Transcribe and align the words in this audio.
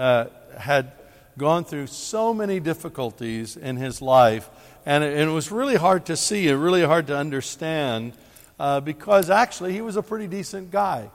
uh, 0.00 0.26
had 0.58 0.92
gone 1.36 1.62
through 1.64 1.86
so 1.86 2.32
many 2.32 2.58
difficulties 2.58 3.56
in 3.56 3.76
his 3.76 4.00
life, 4.00 4.48
and 4.86 5.04
it, 5.04 5.16
it 5.18 5.28
was 5.28 5.52
really 5.52 5.76
hard 5.76 6.06
to 6.06 6.16
see 6.16 6.48
and 6.48 6.62
really 6.62 6.82
hard 6.82 7.06
to 7.08 7.16
understand 7.16 8.14
uh, 8.58 8.80
because 8.80 9.28
actually 9.28 9.72
he 9.72 9.82
was 9.82 9.96
a 9.96 10.02
pretty 10.02 10.26
decent 10.26 10.70
guy. 10.70 11.10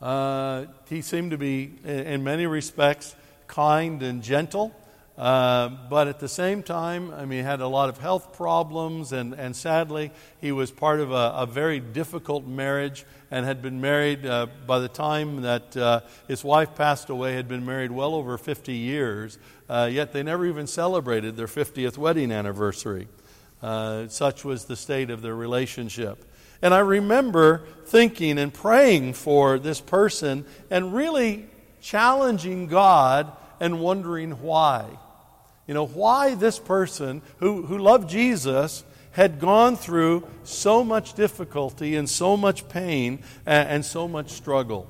Uh, 0.00 0.66
he 0.88 1.02
seemed 1.02 1.32
to 1.32 1.38
be, 1.38 1.72
in 1.84 2.22
many 2.24 2.46
respects, 2.46 3.16
kind 3.48 4.02
and 4.02 4.22
gentle. 4.22 4.74
Uh, 5.16 5.68
but 5.90 6.08
at 6.08 6.20
the 6.20 6.28
same 6.28 6.62
time, 6.62 7.12
I 7.12 7.26
mean, 7.26 7.40
he 7.40 7.44
had 7.44 7.60
a 7.60 7.68
lot 7.68 7.90
of 7.90 7.98
health 7.98 8.32
problems, 8.32 9.12
and, 9.12 9.34
and 9.34 9.54
sadly, 9.54 10.10
he 10.40 10.52
was 10.52 10.70
part 10.70 11.00
of 11.00 11.12
a, 11.12 11.34
a 11.36 11.46
very 11.46 11.80
difficult 11.80 12.46
marriage 12.46 13.04
and 13.30 13.44
had 13.44 13.60
been 13.60 13.80
married 13.80 14.24
uh, 14.24 14.46
by 14.66 14.78
the 14.78 14.88
time 14.88 15.42
that 15.42 15.76
uh, 15.76 16.00
his 16.28 16.42
wife 16.42 16.74
passed 16.74 17.10
away, 17.10 17.34
had 17.34 17.46
been 17.46 17.66
married 17.66 17.90
well 17.90 18.14
over 18.14 18.38
50 18.38 18.72
years, 18.72 19.38
uh, 19.68 19.88
yet 19.92 20.12
they 20.12 20.22
never 20.22 20.46
even 20.46 20.66
celebrated 20.66 21.36
their 21.36 21.46
50th 21.46 21.98
wedding 21.98 22.32
anniversary. 22.32 23.06
Uh, 23.62 24.08
such 24.08 24.44
was 24.44 24.64
the 24.64 24.76
state 24.76 25.10
of 25.10 25.22
their 25.22 25.36
relationship. 25.36 26.24
And 26.62 26.72
I 26.72 26.78
remember 26.78 27.64
thinking 27.86 28.38
and 28.38 28.52
praying 28.52 29.12
for 29.12 29.58
this 29.58 29.80
person 29.80 30.44
and 30.70 30.94
really 30.94 31.46
challenging 31.80 32.66
God 32.66 33.32
and 33.60 33.80
wondering 33.80 34.32
why. 34.42 34.98
You 35.66 35.74
know, 35.74 35.86
why 35.86 36.34
this 36.34 36.58
person 36.58 37.22
who, 37.38 37.62
who 37.66 37.78
loved 37.78 38.08
Jesus 38.08 38.84
had 39.12 39.38
gone 39.38 39.76
through 39.76 40.26
so 40.42 40.82
much 40.82 41.14
difficulty 41.14 41.96
and 41.96 42.08
so 42.08 42.36
much 42.36 42.68
pain 42.68 43.20
and, 43.46 43.68
and 43.68 43.84
so 43.84 44.08
much 44.08 44.30
struggle. 44.30 44.88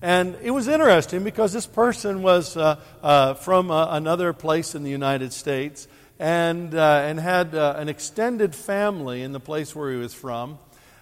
And 0.00 0.36
it 0.42 0.50
was 0.50 0.68
interesting 0.68 1.24
because 1.24 1.52
this 1.52 1.66
person 1.66 2.22
was 2.22 2.56
uh, 2.56 2.80
uh, 3.02 3.34
from 3.34 3.70
uh, 3.70 3.96
another 3.96 4.32
place 4.32 4.74
in 4.74 4.84
the 4.84 4.90
United 4.90 5.32
States 5.32 5.88
and, 6.18 6.74
uh, 6.74 7.02
and 7.04 7.18
had 7.18 7.54
uh, 7.54 7.74
an 7.76 7.88
extended 7.88 8.54
family 8.54 9.22
in 9.22 9.32
the 9.32 9.40
place 9.40 9.74
where 9.74 9.90
he 9.90 9.96
was 9.96 10.14
from 10.14 10.58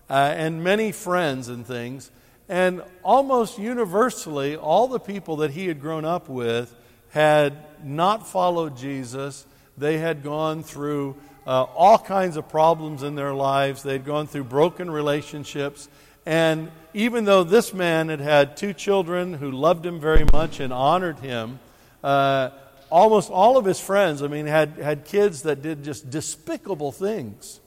uh, 0.08 0.12
and 0.12 0.64
many 0.64 0.92
friends 0.92 1.48
and 1.48 1.66
things. 1.66 2.10
And 2.48 2.82
almost 3.02 3.58
universally, 3.58 4.56
all 4.56 4.88
the 4.88 5.00
people 5.00 5.36
that 5.36 5.52
he 5.52 5.66
had 5.66 5.80
grown 5.80 6.04
up 6.04 6.28
with 6.28 6.74
had 7.14 7.56
not 7.84 8.26
followed 8.26 8.76
Jesus. 8.76 9.46
They 9.78 9.98
had 9.98 10.24
gone 10.24 10.64
through 10.64 11.14
uh, 11.46 11.62
all 11.62 11.96
kinds 11.96 12.36
of 12.36 12.48
problems 12.48 13.04
in 13.04 13.14
their 13.14 13.32
lives. 13.32 13.84
They'd 13.84 14.04
gone 14.04 14.26
through 14.26 14.44
broken 14.44 14.90
relationships. 14.90 15.88
And 16.26 16.72
even 16.92 17.24
though 17.24 17.44
this 17.44 17.72
man 17.72 18.08
had 18.08 18.18
had 18.18 18.56
two 18.56 18.72
children 18.72 19.32
who 19.32 19.52
loved 19.52 19.86
him 19.86 20.00
very 20.00 20.26
much 20.32 20.58
and 20.58 20.72
honored 20.72 21.20
him, 21.20 21.60
uh, 22.02 22.50
almost 22.90 23.30
all 23.30 23.58
of 23.58 23.64
his 23.64 23.78
friends, 23.78 24.20
I 24.20 24.26
mean, 24.26 24.46
had, 24.46 24.70
had 24.70 25.04
kids 25.04 25.42
that 25.42 25.62
did 25.62 25.84
just 25.84 26.10
despicable 26.10 26.90
things. 26.90 27.60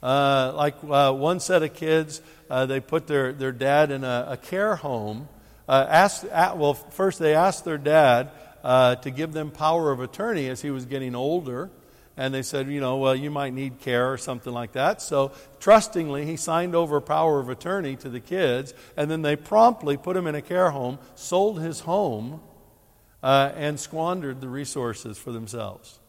Uh, 0.00 0.52
like 0.54 0.76
uh, 0.88 1.12
one 1.12 1.40
set 1.40 1.64
of 1.64 1.74
kids, 1.74 2.22
uh, 2.48 2.66
they 2.66 2.78
put 2.78 3.08
their, 3.08 3.32
their 3.32 3.52
dad 3.52 3.90
in 3.90 4.04
a, 4.04 4.26
a 4.30 4.36
care 4.36 4.76
home. 4.76 5.28
Uh, 5.68 5.86
asked, 5.88 6.24
well, 6.24 6.74
first 6.74 7.18
they 7.18 7.34
asked 7.34 7.64
their 7.64 7.78
dad 7.78 8.30
uh, 8.62 8.96
to 8.96 9.10
give 9.10 9.32
them 9.32 9.50
power 9.50 9.90
of 9.90 10.00
attorney 10.00 10.48
as 10.48 10.62
he 10.62 10.70
was 10.70 10.84
getting 10.84 11.14
older. 11.14 11.70
And 12.16 12.34
they 12.34 12.42
said, 12.42 12.68
you 12.68 12.80
know, 12.80 12.98
well, 12.98 13.16
you 13.16 13.30
might 13.30 13.54
need 13.54 13.80
care 13.80 14.12
or 14.12 14.18
something 14.18 14.52
like 14.52 14.72
that. 14.72 15.00
So, 15.00 15.32
trustingly, 15.60 16.26
he 16.26 16.36
signed 16.36 16.74
over 16.74 17.00
power 17.00 17.40
of 17.40 17.48
attorney 17.48 17.96
to 17.96 18.10
the 18.10 18.20
kids. 18.20 18.74
And 18.96 19.10
then 19.10 19.22
they 19.22 19.34
promptly 19.34 19.96
put 19.96 20.16
him 20.16 20.26
in 20.26 20.34
a 20.34 20.42
care 20.42 20.70
home, 20.70 20.98
sold 21.14 21.60
his 21.60 21.80
home, 21.80 22.42
uh, 23.22 23.52
and 23.56 23.80
squandered 23.80 24.40
the 24.40 24.48
resources 24.48 25.16
for 25.16 25.32
themselves. 25.32 26.00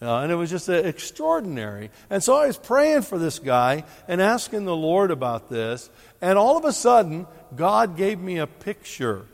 Uh, 0.00 0.20
and 0.20 0.30
it 0.30 0.36
was 0.36 0.48
just 0.48 0.68
uh, 0.70 0.74
extraordinary. 0.74 1.90
And 2.08 2.22
so 2.22 2.36
I 2.36 2.46
was 2.46 2.56
praying 2.56 3.02
for 3.02 3.18
this 3.18 3.38
guy 3.38 3.84
and 4.06 4.22
asking 4.22 4.64
the 4.64 4.76
Lord 4.76 5.10
about 5.10 5.50
this. 5.50 5.90
And 6.22 6.38
all 6.38 6.56
of 6.56 6.64
a 6.64 6.72
sudden, 6.72 7.26
God 7.54 7.96
gave 7.96 8.20
me 8.20 8.38
a 8.38 8.46
picture 8.46 9.26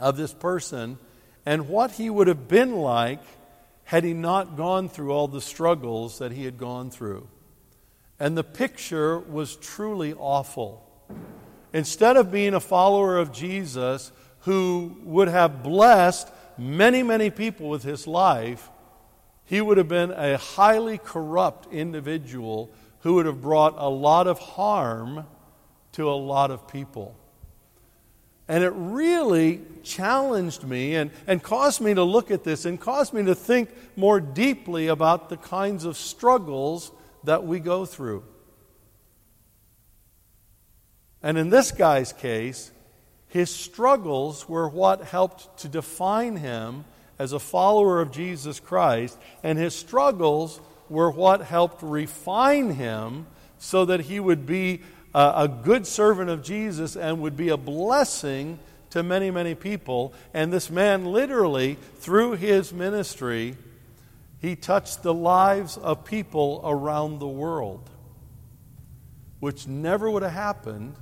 of 0.00 0.16
this 0.16 0.34
person 0.34 0.98
and 1.46 1.68
what 1.68 1.92
he 1.92 2.10
would 2.10 2.26
have 2.26 2.48
been 2.48 2.74
like 2.74 3.20
had 3.84 4.04
he 4.04 4.14
not 4.14 4.56
gone 4.56 4.88
through 4.88 5.10
all 5.10 5.28
the 5.28 5.40
struggles 5.40 6.18
that 6.18 6.32
he 6.32 6.44
had 6.44 6.58
gone 6.58 6.90
through. 6.90 7.26
And 8.18 8.36
the 8.36 8.44
picture 8.44 9.18
was 9.18 9.56
truly 9.56 10.14
awful. 10.14 10.86
Instead 11.72 12.16
of 12.16 12.30
being 12.30 12.54
a 12.54 12.60
follower 12.60 13.18
of 13.18 13.32
Jesus 13.32 14.12
who 14.40 14.96
would 15.02 15.28
have 15.28 15.62
blessed 15.62 16.28
many, 16.58 17.02
many 17.02 17.30
people 17.30 17.68
with 17.68 17.82
his 17.82 18.06
life, 18.06 18.70
he 19.44 19.60
would 19.60 19.78
have 19.78 19.88
been 19.88 20.12
a 20.12 20.36
highly 20.36 20.98
corrupt 20.98 21.72
individual 21.72 22.70
who 23.00 23.14
would 23.14 23.26
have 23.26 23.40
brought 23.40 23.74
a 23.76 23.88
lot 23.88 24.26
of 24.26 24.38
harm 24.38 25.26
to 25.92 26.08
a 26.08 26.12
lot 26.12 26.50
of 26.50 26.68
people. 26.68 27.16
And 28.50 28.64
it 28.64 28.72
really 28.74 29.60
challenged 29.84 30.64
me 30.64 30.96
and, 30.96 31.12
and 31.28 31.40
caused 31.40 31.80
me 31.80 31.94
to 31.94 32.02
look 32.02 32.32
at 32.32 32.42
this 32.42 32.64
and 32.64 32.80
caused 32.80 33.14
me 33.14 33.22
to 33.26 33.34
think 33.36 33.70
more 33.94 34.18
deeply 34.18 34.88
about 34.88 35.28
the 35.28 35.36
kinds 35.36 35.84
of 35.84 35.96
struggles 35.96 36.90
that 37.22 37.44
we 37.44 37.60
go 37.60 37.86
through. 37.86 38.24
And 41.22 41.38
in 41.38 41.50
this 41.50 41.70
guy's 41.70 42.12
case, 42.12 42.72
his 43.28 43.54
struggles 43.54 44.48
were 44.48 44.68
what 44.68 45.04
helped 45.04 45.58
to 45.58 45.68
define 45.68 46.34
him 46.34 46.84
as 47.20 47.32
a 47.32 47.38
follower 47.38 48.00
of 48.00 48.10
Jesus 48.10 48.58
Christ, 48.58 49.16
and 49.44 49.60
his 49.60 49.76
struggles 49.76 50.60
were 50.88 51.12
what 51.12 51.42
helped 51.42 51.84
refine 51.84 52.70
him 52.70 53.28
so 53.58 53.84
that 53.84 54.00
he 54.00 54.18
would 54.18 54.44
be 54.44 54.80
a, 55.14 55.32
a 55.36 55.48
good 55.48 55.86
servant 55.86 56.30
of 56.30 56.42
Jesus 56.42 56.96
and 56.96 57.20
would 57.20 57.36
be 57.36 57.48
a 57.48 57.56
blessing 57.56 58.58
to 58.90 59.02
many, 59.02 59.30
many 59.30 59.54
people. 59.54 60.12
And 60.34 60.52
this 60.52 60.70
man, 60.70 61.04
literally, 61.06 61.76
through 61.98 62.32
his 62.32 62.72
ministry, 62.72 63.56
he 64.40 64.56
touched 64.56 65.02
the 65.02 65.14
lives 65.14 65.76
of 65.76 66.04
people 66.04 66.60
around 66.64 67.18
the 67.18 67.28
world, 67.28 67.88
which 69.38 69.66
never 69.66 70.10
would 70.10 70.22
have 70.22 70.32
happened 70.32 70.96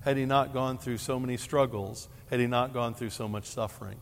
had 0.00 0.16
he 0.16 0.26
not 0.26 0.52
gone 0.52 0.76
through 0.76 0.98
so 0.98 1.18
many 1.18 1.36
struggles, 1.36 2.08
had 2.30 2.40
he 2.40 2.46
not 2.46 2.74
gone 2.74 2.94
through 2.94 3.10
so 3.10 3.26
much 3.26 3.46
suffering. 3.46 3.96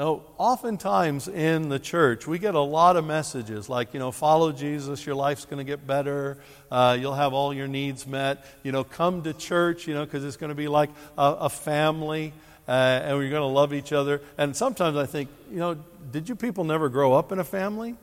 Now, 0.00 0.22
oftentimes 0.38 1.28
in 1.28 1.68
the 1.68 1.78
church, 1.78 2.26
we 2.26 2.38
get 2.38 2.54
a 2.54 2.60
lot 2.60 2.96
of 2.96 3.04
messages 3.04 3.68
like, 3.68 3.92
you 3.92 4.00
know, 4.00 4.10
follow 4.10 4.50
Jesus, 4.50 5.04
your 5.04 5.14
life's 5.14 5.44
going 5.44 5.58
to 5.58 5.64
get 5.70 5.86
better, 5.86 6.38
uh, 6.70 6.96
you'll 6.98 7.12
have 7.12 7.34
all 7.34 7.52
your 7.52 7.68
needs 7.68 8.06
met. 8.06 8.46
You 8.62 8.72
know, 8.72 8.82
come 8.82 9.20
to 9.24 9.34
church, 9.34 9.86
you 9.86 9.92
know, 9.92 10.06
because 10.06 10.24
it's 10.24 10.38
going 10.38 10.48
to 10.48 10.54
be 10.54 10.68
like 10.68 10.88
a, 11.18 11.24
a 11.40 11.48
family 11.50 12.32
uh, 12.66 12.70
and 12.70 13.18
we're 13.18 13.28
going 13.28 13.42
to 13.42 13.54
love 13.54 13.74
each 13.74 13.92
other. 13.92 14.22
And 14.38 14.56
sometimes 14.56 14.96
I 14.96 15.04
think, 15.04 15.28
you 15.50 15.58
know, 15.58 15.76
did 16.10 16.30
you 16.30 16.34
people 16.34 16.64
never 16.64 16.88
grow 16.88 17.12
up 17.12 17.30
in 17.30 17.38
a 17.38 17.44
family? 17.44 17.94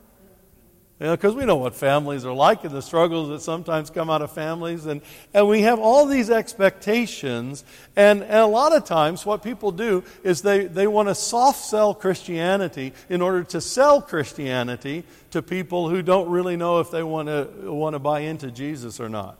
Because 0.98 1.22
you 1.22 1.30
know, 1.30 1.36
we 1.36 1.46
know 1.46 1.56
what 1.56 1.76
families 1.76 2.24
are 2.24 2.32
like 2.32 2.64
and 2.64 2.72
the 2.72 2.82
struggles 2.82 3.28
that 3.28 3.40
sometimes 3.40 3.88
come 3.88 4.10
out 4.10 4.20
of 4.20 4.32
families. 4.32 4.84
And, 4.84 5.00
and 5.32 5.46
we 5.46 5.62
have 5.62 5.78
all 5.78 6.06
these 6.06 6.28
expectations. 6.28 7.64
And, 7.94 8.22
and 8.24 8.38
a 8.38 8.46
lot 8.46 8.74
of 8.74 8.84
times, 8.84 9.24
what 9.24 9.44
people 9.44 9.70
do 9.70 10.02
is 10.24 10.42
they, 10.42 10.66
they 10.66 10.88
want 10.88 11.08
to 11.08 11.14
soft 11.14 11.60
sell 11.64 11.94
Christianity 11.94 12.94
in 13.08 13.22
order 13.22 13.44
to 13.44 13.60
sell 13.60 14.02
Christianity 14.02 15.04
to 15.30 15.40
people 15.40 15.88
who 15.88 16.02
don't 16.02 16.28
really 16.28 16.56
know 16.56 16.80
if 16.80 16.90
they 16.90 17.04
want 17.04 17.28
to, 17.28 17.48
want 17.72 17.94
to 17.94 18.00
buy 18.00 18.20
into 18.20 18.50
Jesus 18.50 18.98
or 18.98 19.08
not. 19.08 19.38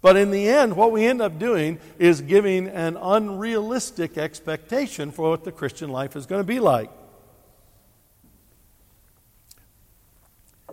But 0.00 0.16
in 0.16 0.30
the 0.30 0.48
end, 0.48 0.74
what 0.74 0.92
we 0.92 1.04
end 1.04 1.20
up 1.20 1.38
doing 1.38 1.80
is 1.98 2.22
giving 2.22 2.66
an 2.68 2.96
unrealistic 2.96 4.16
expectation 4.16 5.10
for 5.10 5.28
what 5.28 5.44
the 5.44 5.52
Christian 5.52 5.90
life 5.90 6.16
is 6.16 6.24
going 6.24 6.40
to 6.40 6.46
be 6.46 6.60
like. 6.60 6.90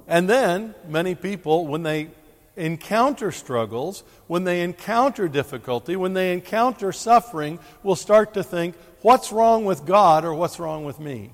And 0.08 0.30
then, 0.30 0.76
many 0.88 1.16
people, 1.16 1.68
when 1.68 1.84
they 1.84 2.10
encounter 2.56 3.32
struggles, 3.32 4.04
when 4.28 4.44
they 4.44 4.62
encounter 4.62 5.28
difficulty, 5.28 5.96
when 5.96 6.14
they 6.14 6.34
encounter 6.34 6.92
suffering, 6.92 7.60
will 7.84 7.96
start 7.96 8.34
to 8.36 8.44
think, 8.44 8.76
what's 9.02 9.32
wrong 9.32 9.66
with 9.66 9.86
God 9.86 10.26
or 10.26 10.34
what's 10.34 10.60
wrong 10.60 10.86
with 10.86 11.00
me? 11.00 11.32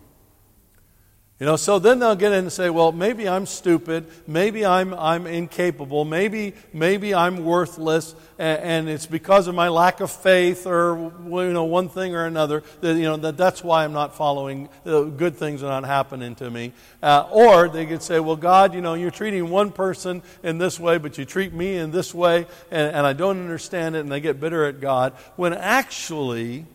You 1.41 1.47
know, 1.47 1.55
so 1.55 1.79
then 1.79 1.97
they'll 1.97 2.15
get 2.15 2.33
in 2.33 2.37
and 2.37 2.53
say, 2.53 2.69
well, 2.69 2.91
maybe 2.91 3.27
I'm 3.27 3.47
stupid, 3.47 4.05
maybe 4.27 4.63
I'm, 4.63 4.93
I'm 4.93 5.25
incapable, 5.25 6.05
maybe, 6.05 6.53
maybe 6.71 7.15
I'm 7.15 7.43
worthless, 7.43 8.13
and, 8.37 8.59
and 8.61 8.89
it's 8.89 9.07
because 9.07 9.47
of 9.47 9.55
my 9.55 9.69
lack 9.69 10.01
of 10.01 10.11
faith 10.11 10.67
or, 10.67 11.11
you 11.25 11.51
know, 11.51 11.63
one 11.63 11.89
thing 11.89 12.13
or 12.13 12.27
another, 12.27 12.61
that, 12.81 12.93
you 12.93 13.01
know, 13.01 13.17
that 13.17 13.37
that's 13.37 13.63
why 13.63 13.83
I'm 13.83 13.91
not 13.91 14.15
following, 14.15 14.69
uh, 14.85 15.01
good 15.05 15.35
things 15.35 15.63
are 15.63 15.81
not 15.81 15.83
happening 15.83 16.35
to 16.35 16.51
me. 16.51 16.73
Uh, 17.01 17.27
or 17.31 17.69
they 17.69 17.87
could 17.87 18.03
say, 18.03 18.19
well, 18.19 18.35
God, 18.35 18.75
you 18.75 18.81
know, 18.81 18.93
you're 18.93 19.09
treating 19.09 19.49
one 19.49 19.71
person 19.71 20.21
in 20.43 20.59
this 20.59 20.79
way, 20.79 20.99
but 20.99 21.17
you 21.17 21.25
treat 21.25 21.53
me 21.53 21.75
in 21.75 21.89
this 21.89 22.13
way, 22.13 22.45
and, 22.69 22.95
and 22.95 23.07
I 23.07 23.13
don't 23.13 23.39
understand 23.39 23.95
it, 23.95 24.01
and 24.01 24.11
they 24.11 24.21
get 24.21 24.39
bitter 24.39 24.65
at 24.65 24.79
God, 24.79 25.13
when 25.37 25.53
actually, 25.53 26.67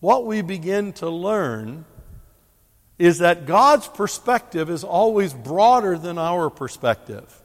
what 0.00 0.26
we 0.26 0.42
begin 0.42 0.92
to 0.94 1.08
learn 1.08 1.84
is 2.98 3.18
that 3.18 3.46
God's 3.46 3.88
perspective 3.88 4.70
is 4.70 4.84
always 4.84 5.32
broader 5.34 5.98
than 5.98 6.18
our 6.18 6.50
perspective. 6.50 7.42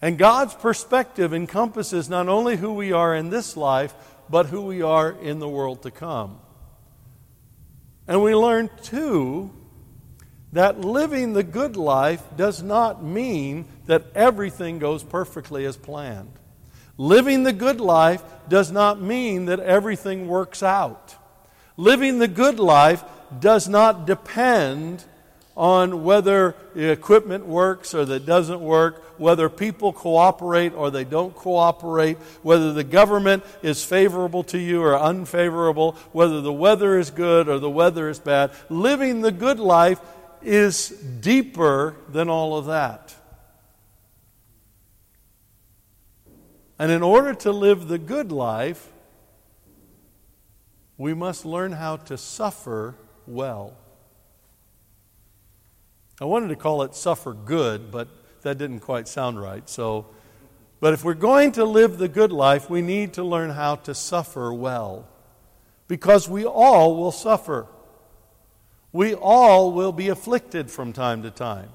And 0.00 0.18
God's 0.18 0.54
perspective 0.54 1.32
encompasses 1.32 2.08
not 2.08 2.28
only 2.28 2.56
who 2.56 2.74
we 2.74 2.92
are 2.92 3.14
in 3.14 3.30
this 3.30 3.56
life, 3.56 3.94
but 4.28 4.46
who 4.46 4.62
we 4.62 4.82
are 4.82 5.12
in 5.12 5.38
the 5.38 5.48
world 5.48 5.82
to 5.82 5.90
come. 5.90 6.38
And 8.08 8.22
we 8.22 8.34
learn, 8.34 8.68
too, 8.82 9.52
that 10.52 10.80
living 10.80 11.32
the 11.32 11.44
good 11.44 11.76
life 11.76 12.22
does 12.36 12.62
not 12.62 13.02
mean 13.02 13.66
that 13.86 14.04
everything 14.14 14.78
goes 14.78 15.04
perfectly 15.04 15.64
as 15.64 15.76
planned. 15.76 16.32
Living 16.98 17.42
the 17.42 17.52
good 17.52 17.80
life 17.80 18.22
does 18.48 18.70
not 18.70 19.00
mean 19.00 19.46
that 19.46 19.60
everything 19.60 20.28
works 20.28 20.62
out. 20.62 21.14
Living 21.76 22.18
the 22.18 22.28
good 22.28 22.58
life 22.58 23.02
does 23.40 23.68
not 23.68 24.06
depend 24.06 25.04
on 25.56 26.02
whether 26.02 26.54
the 26.74 26.90
equipment 26.90 27.46
works 27.46 27.94
or 27.94 28.04
that 28.04 28.24
doesn't 28.24 28.60
work, 28.60 29.18
whether 29.18 29.48
people 29.48 29.92
cooperate 29.92 30.72
or 30.72 30.90
they 30.90 31.04
don't 31.04 31.34
cooperate, 31.34 32.16
whether 32.42 32.72
the 32.72 32.84
government 32.84 33.44
is 33.62 33.84
favorable 33.84 34.42
to 34.42 34.58
you 34.58 34.82
or 34.82 34.98
unfavorable, 34.98 35.92
whether 36.12 36.40
the 36.40 36.52
weather 36.52 36.98
is 36.98 37.10
good 37.10 37.48
or 37.48 37.58
the 37.58 37.70
weather 37.70 38.08
is 38.08 38.18
bad. 38.18 38.50
Living 38.70 39.20
the 39.20 39.32
good 39.32 39.60
life 39.60 40.00
is 40.40 40.88
deeper 40.88 41.96
than 42.08 42.28
all 42.28 42.56
of 42.56 42.66
that. 42.66 43.14
And 46.78 46.90
in 46.90 47.02
order 47.02 47.34
to 47.34 47.52
live 47.52 47.86
the 47.88 47.98
good 47.98 48.32
life, 48.32 48.88
we 50.96 51.14
must 51.14 51.44
learn 51.44 51.72
how 51.72 51.96
to 51.96 52.16
suffer 52.16 52.96
well. 53.26 53.74
I 56.20 56.24
wanted 56.24 56.48
to 56.48 56.56
call 56.56 56.82
it 56.82 56.94
suffer 56.94 57.32
good, 57.32 57.90
but 57.90 58.08
that 58.42 58.58
didn't 58.58 58.80
quite 58.80 59.08
sound 59.08 59.40
right. 59.40 59.68
So, 59.68 60.06
but 60.80 60.92
if 60.92 61.04
we're 61.04 61.14
going 61.14 61.52
to 61.52 61.64
live 61.64 61.98
the 61.98 62.08
good 62.08 62.32
life, 62.32 62.68
we 62.68 62.82
need 62.82 63.14
to 63.14 63.24
learn 63.24 63.50
how 63.50 63.76
to 63.76 63.94
suffer 63.94 64.52
well. 64.52 65.08
Because 65.88 66.28
we 66.28 66.44
all 66.44 66.96
will 66.96 67.12
suffer. 67.12 67.66
We 68.92 69.14
all 69.14 69.72
will 69.72 69.92
be 69.92 70.08
afflicted 70.08 70.70
from 70.70 70.92
time 70.92 71.22
to 71.22 71.30
time. 71.30 71.70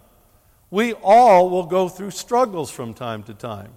We 0.69 0.93
all 0.93 1.49
will 1.49 1.65
go 1.65 1.87
through 1.89 2.11
struggles 2.11 2.69
from 2.69 2.93
time 2.93 3.23
to 3.23 3.33
time. 3.33 3.73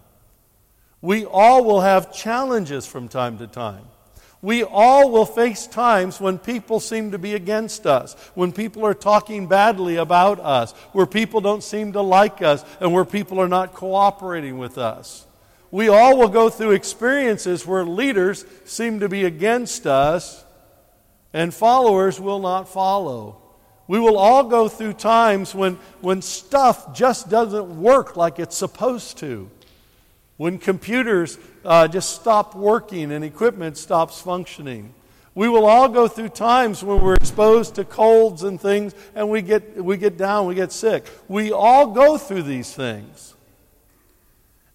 We 1.00 1.24
all 1.24 1.64
will 1.64 1.80
have 1.80 2.12
challenges 2.12 2.86
from 2.86 3.08
time 3.08 3.38
to 3.38 3.46
time. 3.46 3.86
We 4.42 4.64
all 4.64 5.10
will 5.10 5.26
face 5.26 5.66
times 5.66 6.20
when 6.20 6.38
people 6.38 6.80
seem 6.80 7.10
to 7.10 7.18
be 7.18 7.34
against 7.34 7.86
us, 7.86 8.14
when 8.34 8.52
people 8.52 8.86
are 8.86 8.94
talking 8.94 9.46
badly 9.46 9.96
about 9.96 10.40
us, 10.40 10.72
where 10.92 11.06
people 11.06 11.42
don't 11.42 11.62
seem 11.62 11.92
to 11.92 12.00
like 12.00 12.40
us, 12.40 12.64
and 12.80 12.92
where 12.92 13.04
people 13.04 13.38
are 13.38 13.48
not 13.48 13.74
cooperating 13.74 14.56
with 14.58 14.78
us. 14.78 15.26
We 15.70 15.88
all 15.88 16.16
will 16.16 16.28
go 16.28 16.48
through 16.48 16.72
experiences 16.72 17.66
where 17.66 17.84
leaders 17.84 18.44
seem 18.64 19.00
to 19.00 19.08
be 19.08 19.24
against 19.24 19.86
us 19.86 20.44
and 21.32 21.54
followers 21.54 22.18
will 22.18 22.40
not 22.40 22.68
follow. 22.68 23.40
We 23.86 24.00
will 24.00 24.18
all 24.18 24.44
go 24.44 24.68
through 24.68 24.94
times 24.94 25.54
when, 25.54 25.74
when 26.00 26.22
stuff 26.22 26.94
just 26.94 27.28
doesn't 27.28 27.80
work 27.80 28.16
like 28.16 28.38
it's 28.38 28.56
supposed 28.56 29.18
to 29.18 29.50
when 30.40 30.56
computers 30.56 31.36
uh, 31.66 31.86
just 31.86 32.14
stop 32.14 32.54
working 32.54 33.12
and 33.12 33.22
equipment 33.22 33.76
stops 33.76 34.22
functioning. 34.22 34.94
We 35.34 35.50
will 35.50 35.66
all 35.66 35.86
go 35.86 36.08
through 36.08 36.30
times 36.30 36.82
when 36.82 37.02
we're 37.02 37.16
exposed 37.16 37.74
to 37.74 37.84
colds 37.84 38.42
and 38.42 38.58
things 38.58 38.94
and 39.14 39.28
we 39.28 39.42
get, 39.42 39.76
we 39.84 39.98
get 39.98 40.16
down, 40.16 40.46
we 40.46 40.54
get 40.54 40.72
sick. 40.72 41.04
We 41.28 41.52
all 41.52 41.88
go 41.88 42.16
through 42.16 42.44
these 42.44 42.74
things. 42.74 43.34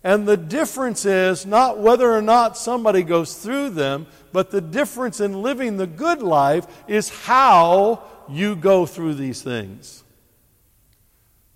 And 0.03 0.27
the 0.27 0.38
difference 0.38 1.03
is 1.03 1.47
not 1.47 1.79
whether 1.79 2.11
or 2.11 2.21
not 2.21 2.57
somebody 2.57 3.01
goes 3.01 3.35
through 3.35 3.71
them, 3.71 4.06
but 4.31 4.51
the 4.51 4.61
difference 4.61 5.19
in 5.19 5.41
living 5.41 5.77
the 5.77 5.88
good 5.88 6.21
life 6.21 6.68
is 6.88 7.09
how 7.09 8.03
you 8.29 8.56
go 8.56 8.85
through 8.85 9.15
these 9.15 9.41
things. 9.41 10.03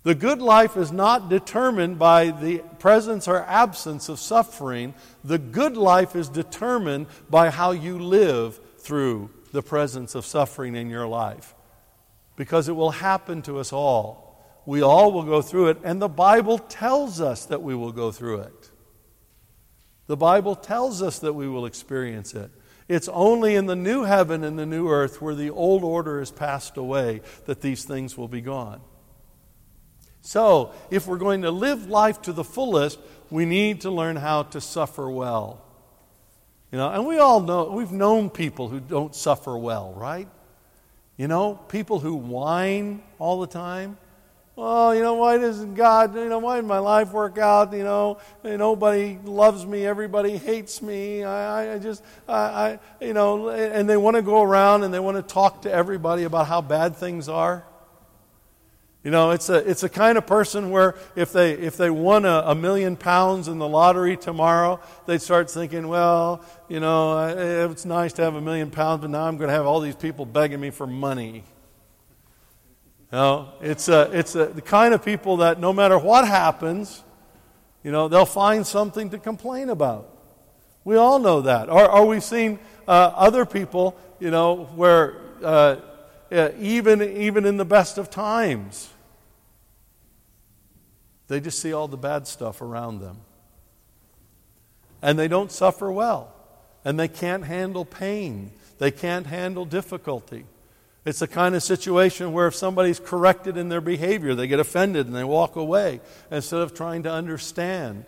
The 0.02 0.14
good 0.14 0.40
life 0.40 0.76
is 0.76 0.90
not 0.90 1.28
determined 1.28 1.98
by 1.98 2.30
the 2.30 2.58
presence 2.78 3.28
or 3.28 3.42
absence 3.42 4.08
of 4.08 4.18
suffering. 4.18 4.94
The 5.22 5.38
good 5.38 5.76
life 5.76 6.16
is 6.16 6.28
determined 6.30 7.06
by 7.28 7.50
how 7.50 7.72
you 7.72 7.98
live 7.98 8.58
through 8.78 9.30
the 9.52 9.62
presence 9.62 10.14
of 10.14 10.24
suffering 10.24 10.74
in 10.74 10.88
your 10.88 11.06
life. 11.06 11.54
Because 12.36 12.68
it 12.68 12.72
will 12.72 12.92
happen 12.92 13.42
to 13.42 13.58
us 13.58 13.72
all. 13.72 14.26
We 14.64 14.82
all 14.82 15.12
will 15.12 15.24
go 15.24 15.42
through 15.42 15.68
it, 15.68 15.78
and 15.84 16.00
the 16.00 16.08
Bible 16.08 16.58
tells 16.58 17.20
us 17.20 17.46
that 17.46 17.62
we 17.62 17.74
will 17.74 17.92
go 17.92 18.10
through 18.10 18.40
it. 18.40 18.70
The 20.06 20.16
Bible 20.16 20.54
tells 20.54 21.02
us 21.02 21.18
that 21.18 21.34
we 21.34 21.46
will 21.46 21.66
experience 21.66 22.34
it. 22.34 22.50
It's 22.88 23.08
only 23.08 23.54
in 23.54 23.66
the 23.66 23.76
new 23.76 24.04
heaven 24.04 24.44
and 24.44 24.58
the 24.58 24.66
new 24.66 24.88
earth 24.88 25.20
where 25.20 25.34
the 25.34 25.50
old 25.50 25.84
order 25.84 26.20
is 26.20 26.30
passed 26.30 26.76
away 26.76 27.20
that 27.44 27.60
these 27.60 27.84
things 27.84 28.16
will 28.16 28.28
be 28.28 28.40
gone. 28.40 28.80
So, 30.22 30.72
if 30.90 31.06
we're 31.06 31.18
going 31.18 31.42
to 31.42 31.50
live 31.50 31.88
life 31.88 32.22
to 32.22 32.32
the 32.32 32.44
fullest, 32.44 32.98
we 33.30 33.46
need 33.46 33.82
to 33.82 33.90
learn 33.90 34.16
how 34.16 34.42
to 34.44 34.60
suffer 34.60 35.10
well. 35.10 35.62
You 36.70 36.78
know, 36.78 36.90
and 36.90 37.06
we 37.06 37.18
all 37.18 37.40
know, 37.40 37.70
we've 37.70 37.90
known 37.90 38.30
people 38.30 38.68
who 38.68 38.80
don't 38.80 39.14
suffer 39.14 39.56
well, 39.56 39.92
right? 39.94 40.28
You 41.16 41.26
know, 41.26 41.54
people 41.54 41.98
who 41.98 42.14
whine 42.14 43.02
all 43.18 43.40
the 43.40 43.46
time. 43.46 43.98
Well, 44.56 44.94
you 44.94 45.00
know, 45.00 45.14
why 45.14 45.38
doesn't 45.38 45.74
God, 45.74 46.14
you 46.14 46.28
know, 46.28 46.38
why 46.38 46.56
did 46.56 46.66
my 46.66 46.78
life 46.78 47.12
work 47.12 47.38
out? 47.38 47.72
You 47.72 47.82
know, 47.82 48.18
nobody 48.44 49.18
loves 49.24 49.64
me, 49.64 49.86
everybody 49.86 50.36
hates 50.36 50.82
me. 50.82 51.24
I, 51.24 51.74
I 51.74 51.78
just, 51.78 52.04
I, 52.28 52.34
I, 52.34 52.78
you 53.00 53.14
know, 53.14 53.48
and 53.48 53.88
they 53.88 53.96
want 53.96 54.16
to 54.16 54.22
go 54.22 54.42
around 54.42 54.82
and 54.82 54.92
they 54.92 55.00
want 55.00 55.16
to 55.16 55.22
talk 55.22 55.62
to 55.62 55.72
everybody 55.72 56.24
about 56.24 56.46
how 56.46 56.60
bad 56.60 56.94
things 56.96 57.28
are. 57.28 57.64
You 59.02 59.10
know, 59.10 59.30
it's 59.30 59.48
a, 59.48 59.56
it's 59.68 59.82
a 59.82 59.88
kind 59.88 60.18
of 60.18 60.26
person 60.26 60.70
where 60.70 60.94
if 61.16 61.32
they, 61.32 61.52
if 61.52 61.78
they 61.78 61.88
won 61.88 62.26
a, 62.26 62.42
a 62.46 62.54
million 62.54 62.96
pounds 62.96 63.48
in 63.48 63.58
the 63.58 63.66
lottery 63.66 64.14
tomorrow, 64.18 64.78
they'd 65.06 65.22
start 65.22 65.50
thinking, 65.50 65.88
well, 65.88 66.44
you 66.68 66.80
know, 66.80 67.28
it's 67.70 67.86
nice 67.86 68.12
to 68.14 68.22
have 68.22 68.34
a 68.34 68.42
million 68.42 68.70
pounds, 68.70 69.00
but 69.00 69.08
now 69.08 69.22
I'm 69.22 69.38
going 69.38 69.48
to 69.48 69.54
have 69.54 69.64
all 69.64 69.80
these 69.80 69.96
people 69.96 70.26
begging 70.26 70.60
me 70.60 70.68
for 70.68 70.86
money. 70.86 71.44
You 73.10 73.18
know, 73.18 73.48
it's, 73.62 73.88
a, 73.88 74.10
it's 74.12 74.34
a, 74.34 74.46
the 74.46 74.60
kind 74.60 74.92
of 74.92 75.02
people 75.02 75.38
that 75.38 75.58
no 75.58 75.72
matter 75.72 75.98
what 75.98 76.28
happens, 76.28 77.02
you 77.82 77.92
know, 77.92 78.06
they'll 78.08 78.26
find 78.26 78.66
something 78.66 79.08
to 79.10 79.18
complain 79.18 79.70
about. 79.70 80.14
We 80.84 80.96
all 80.96 81.18
know 81.18 81.40
that. 81.40 81.70
Or, 81.70 81.90
or 81.90 82.06
we've 82.06 82.22
seen 82.22 82.58
uh, 82.86 83.12
other 83.14 83.46
people, 83.46 83.96
you 84.18 84.30
know, 84.30 84.64
where 84.74 85.16
uh, 85.42 85.76
even, 86.30 87.02
even 87.02 87.44
in 87.44 87.56
the 87.56 87.64
best 87.64 87.98
of 87.98 88.10
times. 88.10 88.90
They 91.28 91.40
just 91.40 91.60
see 91.60 91.72
all 91.72 91.88
the 91.88 91.96
bad 91.96 92.26
stuff 92.26 92.60
around 92.60 93.00
them. 93.00 93.18
And 95.02 95.18
they 95.18 95.28
don't 95.28 95.52
suffer 95.52 95.90
well. 95.90 96.32
And 96.84 96.98
they 96.98 97.08
can't 97.08 97.44
handle 97.44 97.84
pain. 97.84 98.50
They 98.78 98.90
can't 98.90 99.26
handle 99.26 99.64
difficulty. 99.64 100.44
It's 101.04 101.20
the 101.20 101.28
kind 101.28 101.54
of 101.54 101.62
situation 101.62 102.32
where 102.32 102.46
if 102.46 102.54
somebody's 102.54 103.00
corrected 103.00 103.56
in 103.56 103.68
their 103.68 103.80
behavior, 103.80 104.34
they 104.34 104.46
get 104.46 104.60
offended 104.60 105.06
and 105.06 105.14
they 105.14 105.24
walk 105.24 105.56
away 105.56 106.00
instead 106.30 106.60
of 106.60 106.74
trying 106.74 107.04
to 107.04 107.12
understand 107.12 108.04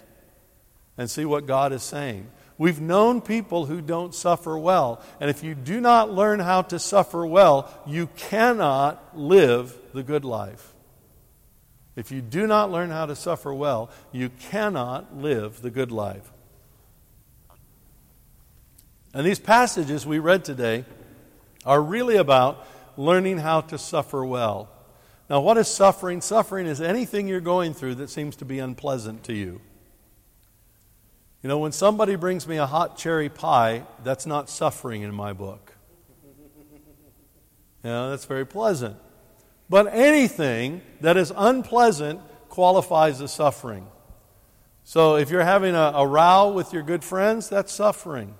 and 0.99 1.11
see 1.11 1.25
what 1.25 1.47
God 1.47 1.73
is 1.73 1.83
saying. 1.83 2.27
We've 2.63 2.81
known 2.81 3.23
people 3.23 3.67
who 3.67 3.81
don't 3.81 4.15
suffer 4.15 4.57
well. 4.57 5.03
And 5.19 5.29
if 5.29 5.43
you 5.43 5.57
do 5.57 5.81
not 5.81 6.13
learn 6.13 6.39
how 6.39 6.63
to 6.63 6.79
suffer 6.79 7.27
well, 7.27 7.69
you 7.85 8.07
cannot 8.07 9.19
live 9.19 9.77
the 9.93 10.05
good 10.05 10.25
life. 10.25 10.73
If 11.97 12.13
you 12.13 12.23
do 12.23 12.47
not 12.47 12.71
learn 12.71 12.91
how 12.91 13.07
to 13.07 13.17
suffer 13.17 13.53
well, 13.53 13.91
you 14.13 14.29
cannot 14.29 15.17
live 15.17 15.61
the 15.61 15.71
good 15.71 15.91
life. 15.91 16.31
And 19.13 19.27
these 19.27 19.41
passages 19.41 20.07
we 20.07 20.21
read 20.21 20.45
today 20.45 20.85
are 21.67 21.83
really 21.83 22.15
about 22.15 22.65
learning 22.97 23.39
how 23.39 23.63
to 23.63 23.77
suffer 23.77 24.25
well. 24.25 24.71
Now, 25.29 25.41
what 25.41 25.59
is 25.59 25.67
suffering? 25.67 26.21
Suffering 26.21 26.69
is 26.69 26.81
anything 26.81 27.27
you're 27.27 27.41
going 27.41 27.75
through 27.75 27.97
that 27.97 28.09
seems 28.09 28.37
to 28.37 28.45
be 28.45 28.61
unpleasant 28.61 29.25
to 29.25 29.33
you. 29.33 29.61
You 31.43 31.49
know, 31.49 31.59
when 31.59 31.73
somebody 31.73 32.15
brings 32.15 32.47
me 32.47 32.57
a 32.57 32.67
hot 32.67 32.97
cherry 32.97 33.29
pie, 33.29 33.85
that's 34.05 34.27
not 34.27 34.49
suffering 34.49 35.03
in 35.03 35.15
my 35.15 35.33
book. 35.33 35.75
You 37.85 37.91
know, 37.91 38.11
that's 38.11 38.27
very 38.27 38.47
pleasant. 38.47 38.97
But 39.69 39.89
anything 39.93 40.83
that 41.01 41.17
is 41.17 41.33
unpleasant 41.37 42.21
qualifies 42.49 43.21
as 43.21 43.33
suffering. 43.33 43.89
So 44.85 45.17
if 45.17 45.31
you're 45.31 45.43
having 45.43 45.75
a, 45.75 45.93
a 45.97 46.07
row 46.07 46.53
with 46.53 46.73
your 46.73 46.85
good 46.85 47.03
friends, 47.03 47.49
that's 47.49 47.73
suffering. 47.73 48.37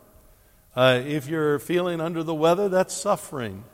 Uh, 0.77 1.01
if 1.05 1.27
you're 1.27 1.59
feeling 1.59 2.01
under 2.01 2.23
the 2.23 2.35
weather, 2.35 2.69
that's 2.69 2.95
suffering. 2.95 3.65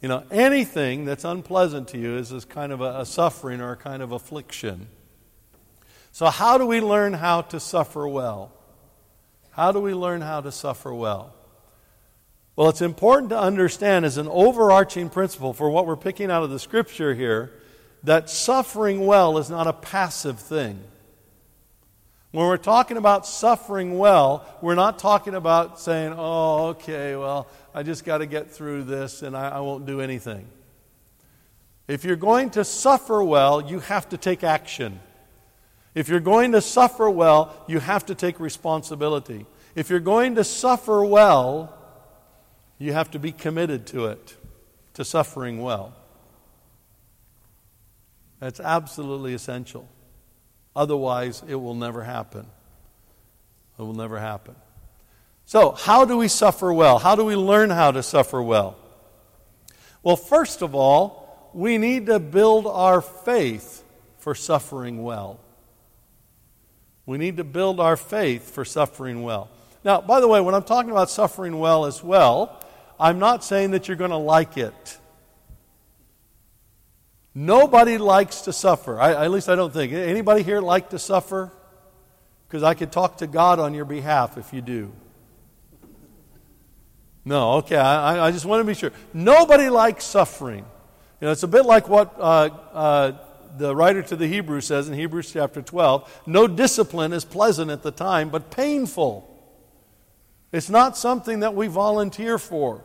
You 0.00 0.08
know, 0.08 0.24
anything 0.30 1.04
that's 1.04 1.24
unpleasant 1.24 1.88
to 1.88 1.98
you 1.98 2.16
is, 2.16 2.30
this 2.30 2.44
kind 2.44 2.72
of 2.72 2.80
a, 2.80 3.00
a 3.00 3.06
suffering 3.06 3.60
or 3.60 3.72
a 3.72 3.76
kind 3.76 4.02
of 4.02 4.10
affliction. 4.10 4.88
So, 6.10 6.26
how 6.26 6.58
do 6.58 6.66
we 6.66 6.80
learn 6.80 7.14
how 7.14 7.42
to 7.42 7.60
suffer 7.60 8.06
well? 8.08 8.52
How 9.54 9.70
do 9.70 9.78
we 9.78 9.94
learn 9.94 10.20
how 10.20 10.40
to 10.40 10.50
suffer 10.50 10.92
well? 10.92 11.32
Well, 12.56 12.68
it's 12.68 12.82
important 12.82 13.30
to 13.30 13.38
understand 13.38 14.04
as 14.04 14.16
an 14.16 14.28
overarching 14.28 15.10
principle 15.10 15.52
for 15.52 15.70
what 15.70 15.86
we're 15.86 15.96
picking 15.96 16.30
out 16.30 16.42
of 16.42 16.50
the 16.50 16.58
scripture 16.58 17.14
here 17.14 17.52
that 18.02 18.28
suffering 18.28 19.06
well 19.06 19.38
is 19.38 19.50
not 19.50 19.66
a 19.66 19.72
passive 19.72 20.40
thing. 20.40 20.82
When 22.32 22.46
we're 22.46 22.56
talking 22.56 22.96
about 22.96 23.26
suffering 23.26 23.96
well, 23.96 24.44
we're 24.60 24.74
not 24.74 24.98
talking 24.98 25.34
about 25.34 25.78
saying, 25.78 26.14
oh, 26.16 26.66
okay, 26.70 27.14
well, 27.14 27.46
I 27.72 27.84
just 27.84 28.04
got 28.04 28.18
to 28.18 28.26
get 28.26 28.50
through 28.50 28.84
this 28.84 29.22
and 29.22 29.36
I, 29.36 29.50
I 29.50 29.60
won't 29.60 29.86
do 29.86 30.00
anything. 30.00 30.48
If 31.86 32.04
you're 32.04 32.16
going 32.16 32.50
to 32.50 32.64
suffer 32.64 33.22
well, 33.22 33.60
you 33.60 33.78
have 33.80 34.08
to 34.08 34.16
take 34.16 34.42
action. 34.42 34.98
If 35.94 36.08
you're 36.08 36.20
going 36.20 36.52
to 36.52 36.60
suffer 36.60 37.08
well, 37.08 37.64
you 37.68 37.78
have 37.78 38.06
to 38.06 38.14
take 38.14 38.40
responsibility. 38.40 39.46
If 39.74 39.90
you're 39.90 40.00
going 40.00 40.34
to 40.36 40.44
suffer 40.44 41.04
well, 41.04 41.76
you 42.78 42.92
have 42.92 43.10
to 43.12 43.18
be 43.18 43.32
committed 43.32 43.86
to 43.88 44.06
it, 44.06 44.36
to 44.94 45.04
suffering 45.04 45.60
well. 45.60 45.94
That's 48.40 48.60
absolutely 48.60 49.34
essential. 49.34 49.88
Otherwise, 50.74 51.42
it 51.46 51.54
will 51.54 51.74
never 51.74 52.02
happen. 52.02 52.46
It 53.78 53.82
will 53.82 53.94
never 53.94 54.18
happen. 54.18 54.56
So, 55.46 55.72
how 55.72 56.04
do 56.04 56.16
we 56.16 56.28
suffer 56.28 56.72
well? 56.72 56.98
How 56.98 57.14
do 57.14 57.24
we 57.24 57.36
learn 57.36 57.70
how 57.70 57.90
to 57.92 58.02
suffer 58.02 58.42
well? 58.42 58.76
Well, 60.02 60.16
first 60.16 60.62
of 60.62 60.74
all, 60.74 61.50
we 61.54 61.78
need 61.78 62.06
to 62.06 62.18
build 62.18 62.66
our 62.66 63.00
faith 63.00 63.84
for 64.18 64.34
suffering 64.34 65.02
well. 65.02 65.38
We 67.06 67.18
need 67.18 67.36
to 67.36 67.44
build 67.44 67.80
our 67.80 67.96
faith 67.96 68.50
for 68.50 68.64
suffering 68.64 69.22
well. 69.22 69.50
Now, 69.84 70.00
by 70.00 70.20
the 70.20 70.28
way, 70.28 70.40
when 70.40 70.54
I'm 70.54 70.62
talking 70.62 70.90
about 70.90 71.10
suffering 71.10 71.58
well 71.58 71.84
as 71.84 72.02
well, 72.02 72.60
I'm 72.98 73.18
not 73.18 73.44
saying 73.44 73.72
that 73.72 73.88
you're 73.88 73.96
going 73.96 74.10
to 74.10 74.16
like 74.16 74.56
it. 74.56 74.98
Nobody 77.34 77.98
likes 77.98 78.42
to 78.42 78.52
suffer. 78.52 78.98
I, 79.00 79.24
at 79.24 79.30
least 79.30 79.48
I 79.48 79.56
don't 79.56 79.72
think. 79.72 79.92
Anybody 79.92 80.42
here 80.42 80.60
like 80.60 80.90
to 80.90 80.98
suffer? 80.98 81.52
Because 82.46 82.62
I 82.62 82.74
could 82.74 82.92
talk 82.92 83.18
to 83.18 83.26
God 83.26 83.58
on 83.58 83.74
your 83.74 83.84
behalf 83.84 84.38
if 84.38 84.52
you 84.52 84.62
do. 84.62 84.92
No, 87.24 87.52
okay, 87.54 87.76
I, 87.76 88.26
I 88.26 88.30
just 88.30 88.44
want 88.44 88.60
to 88.60 88.64
be 88.64 88.74
sure. 88.74 88.92
Nobody 89.12 89.68
likes 89.68 90.04
suffering. 90.04 90.64
You 91.20 91.26
know, 91.26 91.32
it's 91.32 91.42
a 91.42 91.48
bit 91.48 91.64
like 91.64 91.88
what 91.88 92.14
uh, 92.18 92.50
uh, 92.72 93.12
the 93.56 93.74
writer 93.74 94.02
to 94.02 94.16
the 94.16 94.26
Hebrews 94.26 94.66
says 94.66 94.88
in 94.88 94.94
Hebrews 94.94 95.32
chapter 95.32 95.62
12 95.62 96.22
no 96.26 96.46
discipline 96.46 97.12
is 97.12 97.24
pleasant 97.24 97.70
at 97.70 97.82
the 97.82 97.90
time, 97.90 98.30
but 98.30 98.50
painful. 98.50 99.30
It's 100.52 100.70
not 100.70 100.96
something 100.96 101.40
that 101.40 101.54
we 101.54 101.66
volunteer 101.66 102.38
for, 102.38 102.82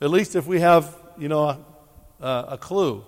at 0.00 0.10
least 0.10 0.36
if 0.36 0.46
we 0.46 0.60
have, 0.60 0.96
you 1.18 1.28
know, 1.28 1.64
a, 2.20 2.44
a 2.50 2.58
clue. 2.58 3.04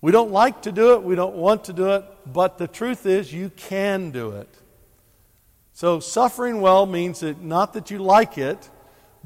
We 0.00 0.12
don't 0.12 0.30
like 0.30 0.62
to 0.62 0.72
do 0.72 0.94
it, 0.94 1.02
we 1.02 1.14
don't 1.14 1.36
want 1.36 1.64
to 1.64 1.72
do 1.72 1.90
it, 1.90 2.04
but 2.26 2.58
the 2.58 2.68
truth 2.68 3.06
is 3.06 3.32
you 3.32 3.50
can 3.50 4.10
do 4.10 4.32
it. 4.32 4.48
So, 5.72 6.00
suffering 6.00 6.62
well 6.62 6.86
means 6.86 7.20
that 7.20 7.42
not 7.42 7.74
that 7.74 7.90
you 7.90 7.98
like 7.98 8.38
it, 8.38 8.70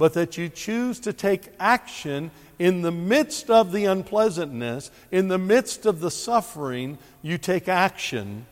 but 0.00 0.14
that 0.14 0.38
you 0.38 0.48
choose 0.48 0.98
to 0.98 1.12
take 1.12 1.52
action 1.60 2.30
in 2.58 2.80
the 2.80 2.90
midst 2.90 3.50
of 3.50 3.70
the 3.70 3.84
unpleasantness, 3.84 4.90
in 5.10 5.28
the 5.28 5.36
midst 5.36 5.84
of 5.84 6.00
the 6.00 6.10
suffering, 6.10 6.96
you 7.20 7.36
take 7.36 7.68
action 7.68 8.46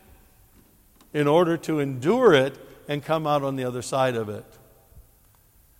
in 1.11 1.27
order 1.27 1.57
to 1.57 1.79
endure 1.79 2.35
it 2.35 2.55
and 2.87 3.03
come 3.03 3.25
out 3.25 3.41
on 3.41 3.55
the 3.55 3.63
other 3.63 3.81
side 3.81 4.15
of 4.15 4.29
it. 4.29 4.45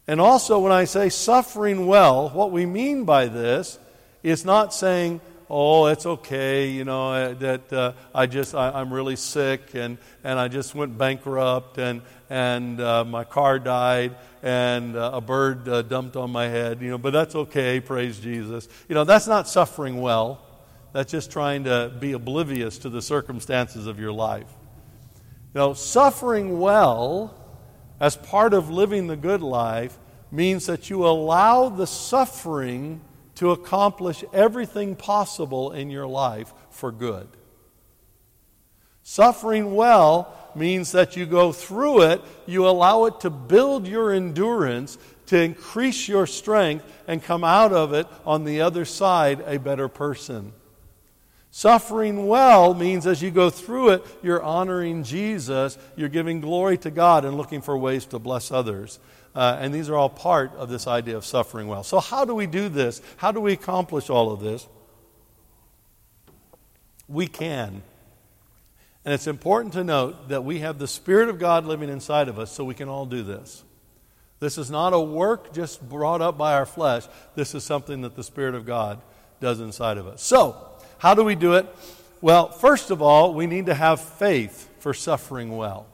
And 0.08 0.20
also, 0.20 0.58
when 0.58 0.72
I 0.72 0.86
say 0.86 1.08
suffering 1.08 1.86
well, 1.86 2.30
what 2.30 2.50
we 2.52 2.66
mean 2.66 3.06
by 3.06 3.28
this 3.28 3.78
is 4.24 4.44
not 4.44 4.74
saying, 4.74 5.22
oh, 5.50 5.88
it's 5.88 6.06
okay, 6.06 6.70
you 6.70 6.86
know, 6.86 7.12
uh, 7.12 7.34
that 7.34 7.74
uh, 7.74 7.94
I 8.14 8.28
just, 8.28 8.54
I, 8.54 8.80
am 8.80 8.94
really 8.94 9.16
sick 9.16 9.74
and, 9.74 9.98
and 10.24 10.38
I 10.38 10.48
just 10.48 10.76
went 10.76 10.98
bankrupt 10.98 11.80
and, 11.80 12.02
and 12.30 12.80
uh, 12.80 13.04
my 13.04 13.24
car 13.24 13.58
died 13.58 14.16
and 14.44 14.96
uh, 14.96 15.12
a 15.16 15.22
bird 15.22 15.68
uh, 15.68 15.82
dumped 15.82 16.16
on 16.16 16.32
my 16.32 16.48
head, 16.48 16.82
you 16.82 16.90
know, 16.92 16.98
but 17.00 17.12
that's 17.12 17.36
okay, 17.36 17.80
praise 17.80 18.20
Jesus. 18.20 18.68
You 18.88 18.96
know, 18.96 19.04
that's 19.04 19.28
not 19.28 19.48
suffering 19.48 20.02
well. 20.02 20.46
That's 20.94 21.12
just 21.12 21.32
trying 21.32 21.64
to 21.64 21.92
be 22.00 22.14
oblivious 22.14 22.78
to 22.80 22.90
the 22.90 23.02
circumstances 23.02 23.88
of 23.88 24.00
your 24.00 24.12
life. 24.12 24.48
You 25.54 25.60
know, 25.62 25.74
suffering 25.74 26.60
well 26.60 27.36
as 28.00 28.16
part 28.16 28.54
of 28.54 28.70
living 28.70 29.08
the 29.08 29.18
good 29.18 29.42
life 29.42 29.98
means 30.32 30.68
that 30.68 30.90
you 30.92 31.08
allow 31.08 31.70
the 31.70 31.88
suffering 31.88 33.02
to 33.40 33.52
accomplish 33.52 34.22
everything 34.34 34.98
possible 34.98 35.72
in 35.72 35.90
your 35.90 36.06
life 36.06 36.54
for 36.72 36.92
good. 36.92 37.30
Suffering 39.02 39.76
well 39.76 40.36
means 40.56 40.92
that 40.92 41.16
you 41.16 41.26
go 41.26 41.54
through 41.54 42.02
it, 42.02 42.22
you 42.46 42.68
allow 42.68 43.06
it 43.06 43.22
to 43.22 43.30
build 43.30 43.88
your 43.88 44.12
endurance, 44.12 44.98
to 45.28 45.42
increase 45.42 46.10
your 46.10 46.28
strength, 46.28 46.84
and 47.08 47.24
come 47.24 47.46
out 47.46 47.72
of 47.72 47.94
it 47.94 48.08
on 48.26 48.44
the 48.44 48.60
other 48.60 48.84
side 48.84 49.42
a 49.46 49.58
better 49.58 49.88
person. 49.88 50.52
Suffering 51.50 52.28
well 52.28 52.74
means 52.74 53.08
as 53.08 53.22
you 53.22 53.32
go 53.32 53.50
through 53.50 53.92
it, 53.92 54.06
you're 54.22 54.44
honoring 54.44 55.04
Jesus, 55.04 55.78
you're 55.96 56.10
giving 56.10 56.42
glory 56.42 56.78
to 56.80 56.92
God, 56.92 57.24
and 57.24 57.38
looking 57.38 57.62
for 57.62 57.78
ways 57.78 58.06
to 58.08 58.20
bless 58.20 58.52
others. 58.52 59.00
Uh, 59.36 59.58
and 59.60 59.74
these 59.74 59.90
are 59.90 59.96
all 59.96 60.10
part 60.10 60.54
of 60.56 60.70
this 60.70 60.88
idea 60.88 61.16
of 61.16 61.26
suffering 61.26 61.68
well. 61.68 61.84
So, 61.84 62.00
how 62.00 62.26
do 62.26 62.34
we 62.34 62.48
do 62.48 62.70
this? 62.70 63.02
How 63.18 63.32
do 63.32 63.40
we 63.40 63.54
accomplish 63.54 64.10
all 64.10 64.32
of 64.32 64.42
this? 64.42 64.68
We 67.08 67.28
can. 67.28 67.84
And 69.06 69.14
it's 69.14 69.28
important 69.28 69.74
to 69.74 69.84
note 69.84 70.30
that 70.30 70.44
we 70.44 70.60
have 70.60 70.78
the 70.78 70.88
Spirit 70.88 71.30
of 71.30 71.40
God 71.40 71.66
living 71.66 71.90
inside 71.90 72.28
of 72.28 72.38
us 72.38 72.52
so 72.52 72.64
we 72.64 72.74
can 72.74 72.90
all 72.90 73.06
do 73.06 73.24
this. 73.24 73.64
This 74.40 74.58
is 74.58 74.72
not 74.72 74.94
a 74.94 75.00
work 75.00 75.54
just 75.54 75.88
brought 75.88 76.22
up 76.22 76.38
by 76.38 76.54
our 76.54 76.66
flesh. 76.66 77.06
This 77.36 77.54
is 77.56 77.64
something 77.64 78.02
that 78.02 78.16
the 78.16 78.24
Spirit 78.24 78.56
of 78.56 78.66
God 78.66 79.02
does 79.40 79.60
inside 79.60 79.98
of 79.98 80.08
us. 80.08 80.22
So, 80.22 80.56
how 80.98 81.14
do 81.14 81.24
we 81.24 81.36
do 81.36 81.54
it? 81.54 81.66
Well, 82.22 82.50
first 82.50 82.92
of 82.92 83.02
all, 83.02 83.34
we 83.34 83.48
need 83.48 83.68
to 83.68 83.74
have 83.74 84.02
faith 84.02 84.70
for 84.80 84.94
suffering 84.94 85.56
well. 85.56 85.88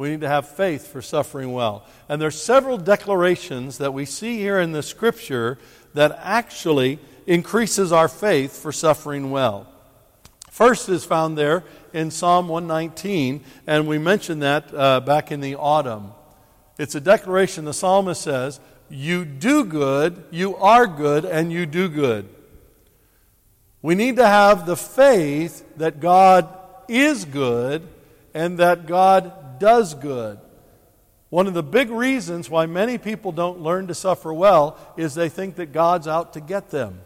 We 0.00 0.08
need 0.08 0.22
to 0.22 0.28
have 0.28 0.48
faith 0.48 0.86
for 0.86 1.02
suffering 1.02 1.52
well. 1.52 1.84
And 2.08 2.22
there's 2.22 2.42
several 2.42 2.78
declarations 2.78 3.76
that 3.76 3.92
we 3.92 4.06
see 4.06 4.38
here 4.38 4.58
in 4.58 4.72
the 4.72 4.82
scripture 4.82 5.58
that 5.92 6.18
actually 6.22 6.98
increases 7.26 7.92
our 7.92 8.08
faith 8.08 8.56
for 8.56 8.72
suffering 8.72 9.30
well. 9.30 9.66
First 10.50 10.88
is 10.88 11.04
found 11.04 11.36
there 11.36 11.64
in 11.92 12.10
Psalm 12.10 12.48
119, 12.48 13.44
and 13.66 13.86
we 13.86 13.98
mentioned 13.98 14.40
that 14.40 14.72
uh, 14.72 15.00
back 15.00 15.30
in 15.30 15.42
the 15.42 15.56
autumn. 15.56 16.14
It's 16.78 16.94
a 16.94 17.00
declaration 17.02 17.66
the 17.66 17.74
psalmist 17.74 18.22
says, 18.22 18.58
You 18.88 19.26
do 19.26 19.64
good, 19.64 20.24
you 20.30 20.56
are 20.56 20.86
good, 20.86 21.26
and 21.26 21.52
you 21.52 21.66
do 21.66 21.90
good. 21.90 22.26
We 23.82 23.94
need 23.94 24.16
to 24.16 24.26
have 24.26 24.64
the 24.64 24.78
faith 24.78 25.62
that 25.76 26.00
God 26.00 26.48
is 26.88 27.26
good 27.26 27.86
and 28.32 28.56
that 28.58 28.86
God 28.86 29.39
does 29.60 29.94
good. 29.94 30.40
One 31.28 31.46
of 31.46 31.54
the 31.54 31.62
big 31.62 31.90
reasons 31.90 32.50
why 32.50 32.66
many 32.66 32.98
people 32.98 33.30
don't 33.30 33.60
learn 33.60 33.86
to 33.86 33.94
suffer 33.94 34.32
well 34.34 34.76
is 34.96 35.14
they 35.14 35.28
think 35.28 35.54
that 35.56 35.72
God's 35.72 36.08
out 36.08 36.32
to 36.32 36.40
get 36.40 36.70
them. 36.70 37.00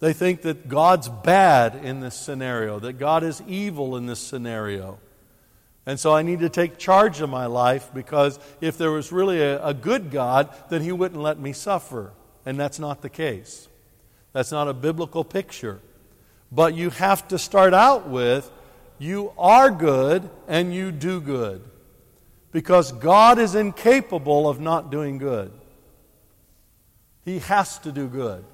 They 0.00 0.12
think 0.12 0.42
that 0.42 0.68
God's 0.68 1.08
bad 1.08 1.76
in 1.76 2.00
this 2.00 2.14
scenario, 2.14 2.78
that 2.80 2.94
God 2.94 3.24
is 3.24 3.42
evil 3.46 3.96
in 3.96 4.04
this 4.04 4.20
scenario. 4.20 4.98
And 5.86 5.98
so 5.98 6.14
I 6.14 6.22
need 6.22 6.40
to 6.40 6.50
take 6.50 6.76
charge 6.76 7.22
of 7.22 7.30
my 7.30 7.46
life 7.46 7.90
because 7.94 8.38
if 8.60 8.76
there 8.76 8.90
was 8.90 9.12
really 9.12 9.40
a, 9.40 9.64
a, 9.64 9.72
good 9.72 10.10
God, 10.10 10.52
then 10.68 10.82
He 10.82 10.92
wouldn't 10.92 11.22
let 11.22 11.38
me 11.38 11.52
suffer. 11.52 12.12
And 12.44 12.60
that's 12.60 12.78
not 12.78 13.00
the 13.00 13.08
case. 13.08 13.68
That's 14.32 14.52
not 14.52 14.68
a 14.68 14.74
biblical 14.74 15.24
picture. 15.24 15.80
But 16.52 16.74
you 16.74 16.90
have 16.90 17.28
to 17.28 17.38
start 17.38 17.72
out 17.72 18.08
with 18.08 18.50
you 18.98 19.32
are 19.36 19.70
good 19.70 20.28
and 20.48 20.74
you 20.74 20.92
do 20.92 21.20
good. 21.20 21.62
Because 22.52 22.92
God 22.92 23.38
is 23.38 23.54
incapable 23.54 24.48
of 24.48 24.60
not 24.60 24.90
doing 24.90 25.18
good. 25.18 25.52
He 27.24 27.40
has 27.40 27.78
to 27.80 27.92
do 27.92 28.06
good 28.06 28.44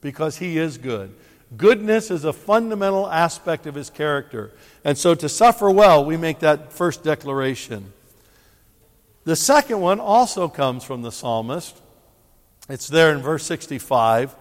because 0.00 0.36
He 0.36 0.58
is 0.58 0.78
good. 0.78 1.14
Goodness 1.56 2.10
is 2.10 2.24
a 2.24 2.32
fundamental 2.32 3.08
aspect 3.08 3.66
of 3.66 3.74
His 3.74 3.90
character. 3.90 4.52
And 4.84 4.96
so 4.96 5.14
to 5.14 5.28
suffer 5.28 5.70
well, 5.70 6.04
we 6.04 6.16
make 6.16 6.40
that 6.40 6.72
first 6.72 7.02
declaration. 7.02 7.92
The 9.24 9.36
second 9.36 9.80
one 9.80 9.98
also 9.98 10.48
comes 10.48 10.84
from 10.84 11.02
the 11.02 11.12
psalmist. 11.12 11.80
It's 12.68 12.88
there 12.88 13.12
in 13.12 13.22
verse 13.22 13.44
65. 13.44 14.34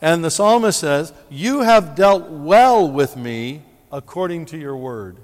And 0.00 0.24
the 0.24 0.30
psalmist 0.30 0.80
says, 0.80 1.12
You 1.28 1.60
have 1.60 1.94
dealt 1.94 2.28
well 2.30 2.90
with 2.90 3.16
me 3.16 3.62
according 3.90 4.46
to 4.46 4.58
your 4.58 4.76
word. 4.76 5.18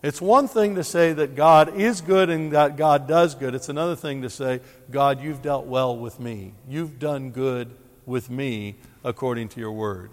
It's 0.00 0.20
one 0.20 0.46
thing 0.46 0.76
to 0.76 0.84
say 0.84 1.12
that 1.12 1.34
God 1.34 1.76
is 1.76 2.00
good 2.00 2.30
and 2.30 2.52
that 2.52 2.76
God 2.76 3.08
does 3.08 3.34
good. 3.34 3.54
It's 3.54 3.68
another 3.68 3.96
thing 3.96 4.22
to 4.22 4.30
say, 4.30 4.60
God, 4.90 5.20
you've 5.20 5.42
dealt 5.42 5.66
well 5.66 5.96
with 5.96 6.20
me. 6.20 6.54
You've 6.68 7.00
done 7.00 7.30
good 7.30 7.74
with 8.06 8.30
me 8.30 8.76
according 9.02 9.48
to 9.50 9.60
your 9.60 9.72
word. 9.72 10.10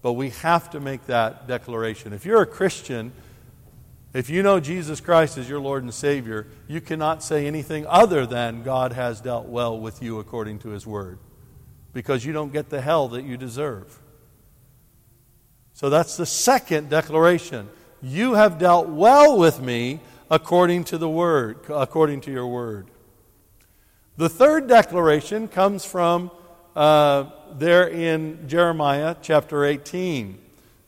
But 0.00 0.14
we 0.14 0.30
have 0.30 0.70
to 0.70 0.80
make 0.80 1.06
that 1.06 1.46
declaration. 1.46 2.14
If 2.14 2.24
you're 2.24 2.40
a 2.40 2.46
Christian, 2.46 3.12
if 4.14 4.30
you 4.30 4.42
know 4.42 4.58
Jesus 4.58 5.00
Christ 5.00 5.36
as 5.36 5.50
your 5.50 5.60
Lord 5.60 5.82
and 5.82 5.92
Savior, 5.92 6.46
you 6.66 6.80
cannot 6.80 7.22
say 7.22 7.46
anything 7.46 7.86
other 7.86 8.24
than 8.24 8.62
God 8.62 8.94
has 8.94 9.20
dealt 9.20 9.46
well 9.46 9.78
with 9.78 10.02
you 10.02 10.18
according 10.18 10.60
to 10.60 10.70
his 10.70 10.86
word. 10.86 11.18
Because 11.92 12.24
you 12.24 12.32
don't 12.32 12.54
get 12.54 12.70
the 12.70 12.80
hell 12.80 13.08
that 13.08 13.24
you 13.24 13.36
deserve. 13.36 14.00
So 15.78 15.88
that's 15.88 16.16
the 16.16 16.26
second 16.26 16.90
declaration. 16.90 17.70
You 18.02 18.34
have 18.34 18.58
dealt 18.58 18.88
well 18.88 19.38
with 19.38 19.60
me 19.60 20.00
according 20.28 20.82
to 20.84 20.98
the 20.98 21.08
word, 21.08 21.58
according 21.68 22.22
to 22.22 22.32
your 22.32 22.48
word. 22.48 22.88
The 24.16 24.28
third 24.28 24.66
declaration 24.66 25.46
comes 25.46 25.84
from 25.84 26.32
uh, 26.74 27.26
there 27.52 27.86
in 27.86 28.48
Jeremiah 28.48 29.14
chapter 29.22 29.64
18. 29.64 30.36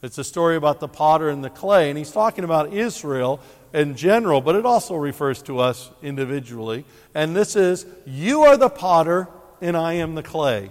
It's 0.02 0.18
a 0.18 0.24
story 0.24 0.56
about 0.56 0.80
the 0.80 0.88
potter 0.88 1.28
and 1.28 1.44
the 1.44 1.50
clay, 1.50 1.88
and 1.88 1.96
he's 1.96 2.10
talking 2.10 2.42
about 2.42 2.72
Israel 2.72 3.38
in 3.72 3.94
general, 3.94 4.40
but 4.40 4.56
it 4.56 4.66
also 4.66 4.96
refers 4.96 5.40
to 5.42 5.60
us 5.60 5.88
individually. 6.02 6.84
And 7.14 7.36
this 7.36 7.54
is, 7.54 7.86
You 8.06 8.42
are 8.42 8.56
the 8.56 8.68
potter, 8.68 9.28
and 9.60 9.76
I 9.76 9.92
am 9.92 10.16
the 10.16 10.24
clay. 10.24 10.70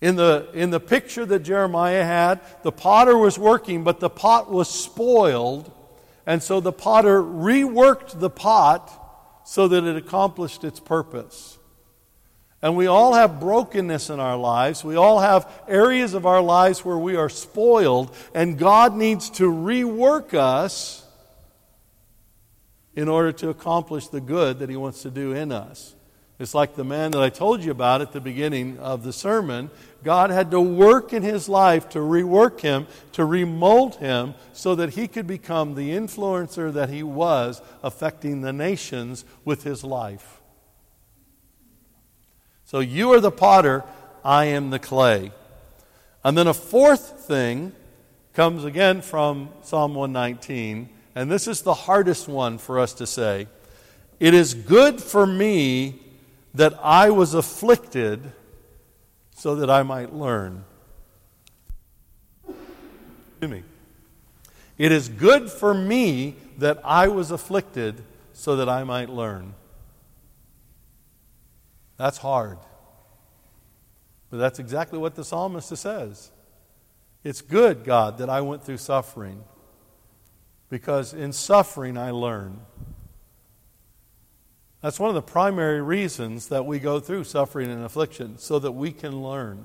In 0.00 0.16
the, 0.16 0.50
in 0.52 0.70
the 0.70 0.80
picture 0.80 1.24
that 1.24 1.40
Jeremiah 1.40 2.04
had, 2.04 2.40
the 2.62 2.72
potter 2.72 3.16
was 3.16 3.38
working, 3.38 3.84
but 3.84 4.00
the 4.00 4.10
pot 4.10 4.50
was 4.50 4.68
spoiled. 4.68 5.72
And 6.26 6.42
so 6.42 6.60
the 6.60 6.72
potter 6.72 7.22
reworked 7.22 8.18
the 8.18 8.30
pot 8.30 9.00
so 9.44 9.68
that 9.68 9.84
it 9.84 9.96
accomplished 9.96 10.64
its 10.64 10.80
purpose. 10.80 11.58
And 12.64 12.76
we 12.76 12.86
all 12.86 13.12
have 13.12 13.40
brokenness 13.40 14.08
in 14.08 14.20
our 14.20 14.38
lives. 14.38 14.82
We 14.82 14.96
all 14.96 15.20
have 15.20 15.50
areas 15.68 16.14
of 16.14 16.24
our 16.24 16.40
lives 16.40 16.82
where 16.82 16.96
we 16.96 17.14
are 17.14 17.28
spoiled, 17.28 18.14
and 18.34 18.58
God 18.58 18.96
needs 18.96 19.28
to 19.30 19.50
rework 19.52 20.32
us 20.32 21.06
in 22.96 23.06
order 23.06 23.32
to 23.32 23.50
accomplish 23.50 24.08
the 24.08 24.20
good 24.20 24.60
that 24.60 24.70
He 24.70 24.76
wants 24.76 25.02
to 25.02 25.10
do 25.10 25.32
in 25.32 25.52
us. 25.52 25.94
It's 26.44 26.52
like 26.52 26.74
the 26.74 26.84
man 26.84 27.12
that 27.12 27.22
I 27.22 27.30
told 27.30 27.64
you 27.64 27.70
about 27.70 28.02
at 28.02 28.12
the 28.12 28.20
beginning 28.20 28.78
of 28.78 29.02
the 29.02 29.14
sermon. 29.14 29.70
God 30.02 30.28
had 30.28 30.50
to 30.50 30.60
work 30.60 31.14
in 31.14 31.22
his 31.22 31.48
life 31.48 31.88
to 31.88 32.00
rework 32.00 32.60
him, 32.60 32.86
to 33.12 33.24
remold 33.24 33.94
him, 33.94 34.34
so 34.52 34.74
that 34.74 34.90
he 34.90 35.08
could 35.08 35.26
become 35.26 35.74
the 35.74 35.92
influencer 35.92 36.70
that 36.70 36.90
he 36.90 37.02
was, 37.02 37.62
affecting 37.82 38.42
the 38.42 38.52
nations 38.52 39.24
with 39.46 39.62
his 39.62 39.84
life. 39.84 40.42
So 42.66 42.80
you 42.80 43.14
are 43.14 43.20
the 43.20 43.30
potter, 43.30 43.82
I 44.22 44.44
am 44.44 44.68
the 44.68 44.78
clay. 44.78 45.32
And 46.22 46.36
then 46.36 46.46
a 46.46 46.52
fourth 46.52 47.20
thing 47.20 47.72
comes 48.34 48.66
again 48.66 49.00
from 49.00 49.48
Psalm 49.62 49.94
119, 49.94 50.90
and 51.14 51.32
this 51.32 51.48
is 51.48 51.62
the 51.62 51.72
hardest 51.72 52.28
one 52.28 52.58
for 52.58 52.78
us 52.78 52.92
to 52.92 53.06
say. 53.06 53.48
It 54.20 54.34
is 54.34 54.52
good 54.52 55.02
for 55.02 55.26
me 55.26 56.02
that 56.54 56.78
I 56.82 57.10
was 57.10 57.34
afflicted 57.34 58.32
so 59.34 59.56
that 59.56 59.68
I 59.68 59.82
might 59.82 60.14
learn. 60.14 60.64
me. 63.42 63.62
It 64.78 64.90
is 64.90 65.08
good 65.08 65.50
for 65.50 65.74
me 65.74 66.36
that 66.58 66.80
I 66.82 67.08
was 67.08 67.30
afflicted 67.30 68.02
so 68.32 68.56
that 68.56 68.68
I 68.68 68.84
might 68.84 69.10
learn. 69.10 69.54
That's 71.98 72.18
hard. 72.18 72.58
But 74.30 74.38
that's 74.38 74.58
exactly 74.58 74.98
what 74.98 75.14
the 75.14 75.24
psalmist 75.24 75.76
says. 75.76 76.30
It's 77.22 77.40
good, 77.40 77.84
God, 77.84 78.18
that 78.18 78.30
I 78.30 78.40
went 78.40 78.64
through 78.64 78.78
suffering 78.78 79.44
because 80.70 81.14
in 81.14 81.32
suffering 81.32 81.96
I 81.96 82.10
learn. 82.10 82.60
That's 84.84 85.00
one 85.00 85.08
of 85.08 85.14
the 85.14 85.22
primary 85.22 85.80
reasons 85.80 86.48
that 86.48 86.66
we 86.66 86.78
go 86.78 87.00
through 87.00 87.24
suffering 87.24 87.70
and 87.70 87.86
affliction, 87.86 88.36
so 88.36 88.58
that 88.58 88.72
we 88.72 88.92
can 88.92 89.22
learn. 89.22 89.64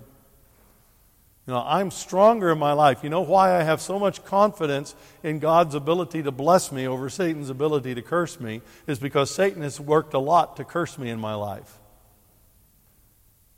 You 1.46 1.54
know, 1.54 1.62
I'm 1.62 1.92
stronger 1.92 2.52
in 2.52 2.58
my 2.58 2.72
life. 2.72 3.04
You 3.04 3.10
know 3.10 3.20
why 3.20 3.60
I 3.60 3.64
have 3.64 3.82
so 3.82 4.00
much 4.00 4.24
confidence 4.24 4.96
in 5.22 5.40
God's 5.40 5.76
ability 5.76 6.24
to 6.24 6.32
bless 6.32 6.72
me 6.72 6.88
over 6.88 7.10
Satan's 7.10 7.50
ability 7.50 7.96
to 7.96 8.02
curse 8.02 8.40
me? 8.40 8.62
Is 8.88 8.98
because 8.98 9.30
Satan 9.30 9.62
has 9.62 9.78
worked 9.78 10.14
a 10.14 10.20
lot 10.20 10.56
to 10.56 10.64
curse 10.64 10.98
me 10.98 11.10
in 11.10 11.20
my 11.20 11.34
life. 11.34 11.80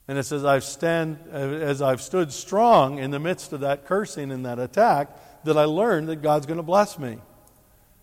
And 0.08 0.17
it 0.17 0.24
says, 0.24 0.43
I've 0.43 0.63
stand, 0.63 1.19
as 1.32 1.80
I've 1.80 2.02
stood 2.02 2.34
strong 2.34 2.97
in 2.97 3.12
the 3.12 3.19
midst 3.19 3.54
of 3.54 3.60
that 3.60 3.86
cursing 3.86 4.32
and 4.32 4.47
that 4.47 4.58
attack, 4.58 5.43
that 5.43 5.60
I 5.60 5.65
learned 5.65 6.10
that 6.10 6.24
God's 6.24 6.47
going 6.47 6.58
to 6.58 6.63
bless 6.63 6.97
me. 6.97 7.19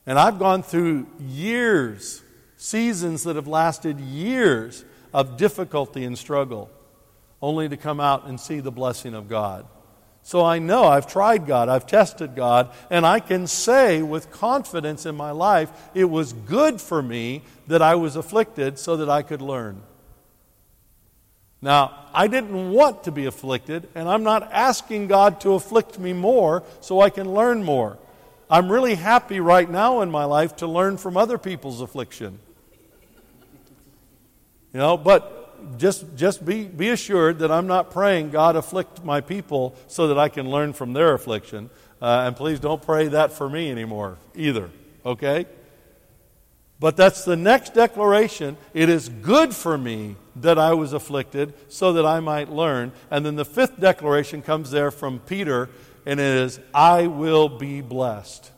And 0.06 0.16
I've 0.16 0.38
gone 0.38 0.62
through 0.62 1.08
years 1.18 2.22
seasons 2.58 3.22
that 3.22 3.36
have 3.36 3.46
lasted 3.46 4.00
years 4.00 4.84
of 5.14 5.38
difficulty 5.38 6.04
and 6.04 6.18
struggle, 6.18 6.68
only 7.40 7.68
to 7.68 7.76
come 7.76 8.00
out 8.00 8.26
and 8.26 8.38
see 8.38 8.60
the 8.60 8.72
blessing 8.72 9.14
of 9.14 9.28
God. 9.28 9.64
So 10.22 10.44
I 10.44 10.58
know 10.58 10.84
I've 10.84 11.06
tried 11.06 11.46
God, 11.46 11.70
I've 11.70 11.86
tested 11.86 12.34
God, 12.34 12.70
and 12.90 13.06
I 13.06 13.20
can 13.20 13.46
say 13.46 14.02
with 14.02 14.30
confidence 14.30 15.06
in 15.06 15.14
my 15.14 15.30
life, 15.30 15.70
it 15.94 16.04
was 16.04 16.34
good 16.34 16.80
for 16.80 17.00
me 17.00 17.42
that 17.68 17.80
I 17.80 17.94
was 17.94 18.16
afflicted 18.16 18.78
so 18.78 18.98
that 18.98 19.08
I 19.08 19.22
could 19.22 19.40
learn. 19.40 19.80
Now, 21.62 22.06
I 22.12 22.26
didn't 22.26 22.72
want 22.72 23.04
to 23.04 23.12
be 23.12 23.26
afflicted, 23.26 23.88
and 23.94 24.08
I'm 24.08 24.22
not 24.22 24.52
asking 24.52 25.06
God 25.06 25.40
to 25.42 25.54
afflict 25.54 25.98
me 25.98 26.12
more 26.12 26.62
so 26.80 27.00
I 27.00 27.10
can 27.10 27.32
learn 27.32 27.64
more. 27.64 27.98
I'm 28.50 28.70
really 28.70 28.96
happy 28.96 29.40
right 29.40 29.68
now 29.68 30.00
in 30.00 30.10
my 30.10 30.24
life 30.24 30.56
to 30.56 30.66
learn 30.66 30.98
from 30.98 31.16
other 31.16 31.38
people's 31.38 31.80
affliction. 31.80 32.40
You 34.72 34.80
know, 34.80 34.96
but 34.96 35.78
just, 35.78 36.16
just 36.16 36.44
be, 36.44 36.64
be 36.64 36.90
assured 36.90 37.40
that 37.40 37.50
I'm 37.50 37.66
not 37.66 37.90
praying, 37.90 38.30
God 38.30 38.56
afflict 38.56 39.04
my 39.04 39.20
people 39.20 39.74
so 39.86 40.08
that 40.08 40.18
I 40.18 40.28
can 40.28 40.50
learn 40.50 40.72
from 40.72 40.92
their 40.92 41.14
affliction. 41.14 41.70
Uh, 42.00 42.24
and 42.26 42.36
please 42.36 42.60
don't 42.60 42.80
pray 42.80 43.08
that 43.08 43.32
for 43.32 43.48
me 43.48 43.70
anymore 43.70 44.18
either, 44.34 44.70
okay? 45.04 45.46
But 46.80 46.96
that's 46.96 47.24
the 47.24 47.36
next 47.36 47.74
declaration. 47.74 48.56
It 48.72 48.88
is 48.88 49.08
good 49.08 49.54
for 49.54 49.76
me 49.76 50.14
that 50.36 50.58
I 50.58 50.74
was 50.74 50.92
afflicted 50.92 51.54
so 51.68 51.94
that 51.94 52.06
I 52.06 52.20
might 52.20 52.50
learn. 52.50 52.92
And 53.10 53.26
then 53.26 53.34
the 53.34 53.44
fifth 53.44 53.80
declaration 53.80 54.42
comes 54.42 54.70
there 54.70 54.92
from 54.92 55.18
Peter, 55.18 55.70
and 56.06 56.20
it 56.20 56.36
is, 56.36 56.60
I 56.72 57.08
will 57.08 57.48
be 57.48 57.80
blessed. 57.80 58.52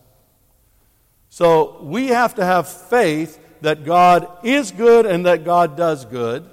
So 1.30 1.80
we 1.82 2.08
have 2.08 2.34
to 2.34 2.44
have 2.44 2.68
faith 2.68 3.38
that 3.60 3.84
God 3.84 4.28
is 4.42 4.70
good 4.70 5.06
and 5.06 5.26
that 5.26 5.44
God 5.44 5.76
does 5.76 6.04
good, 6.04 6.44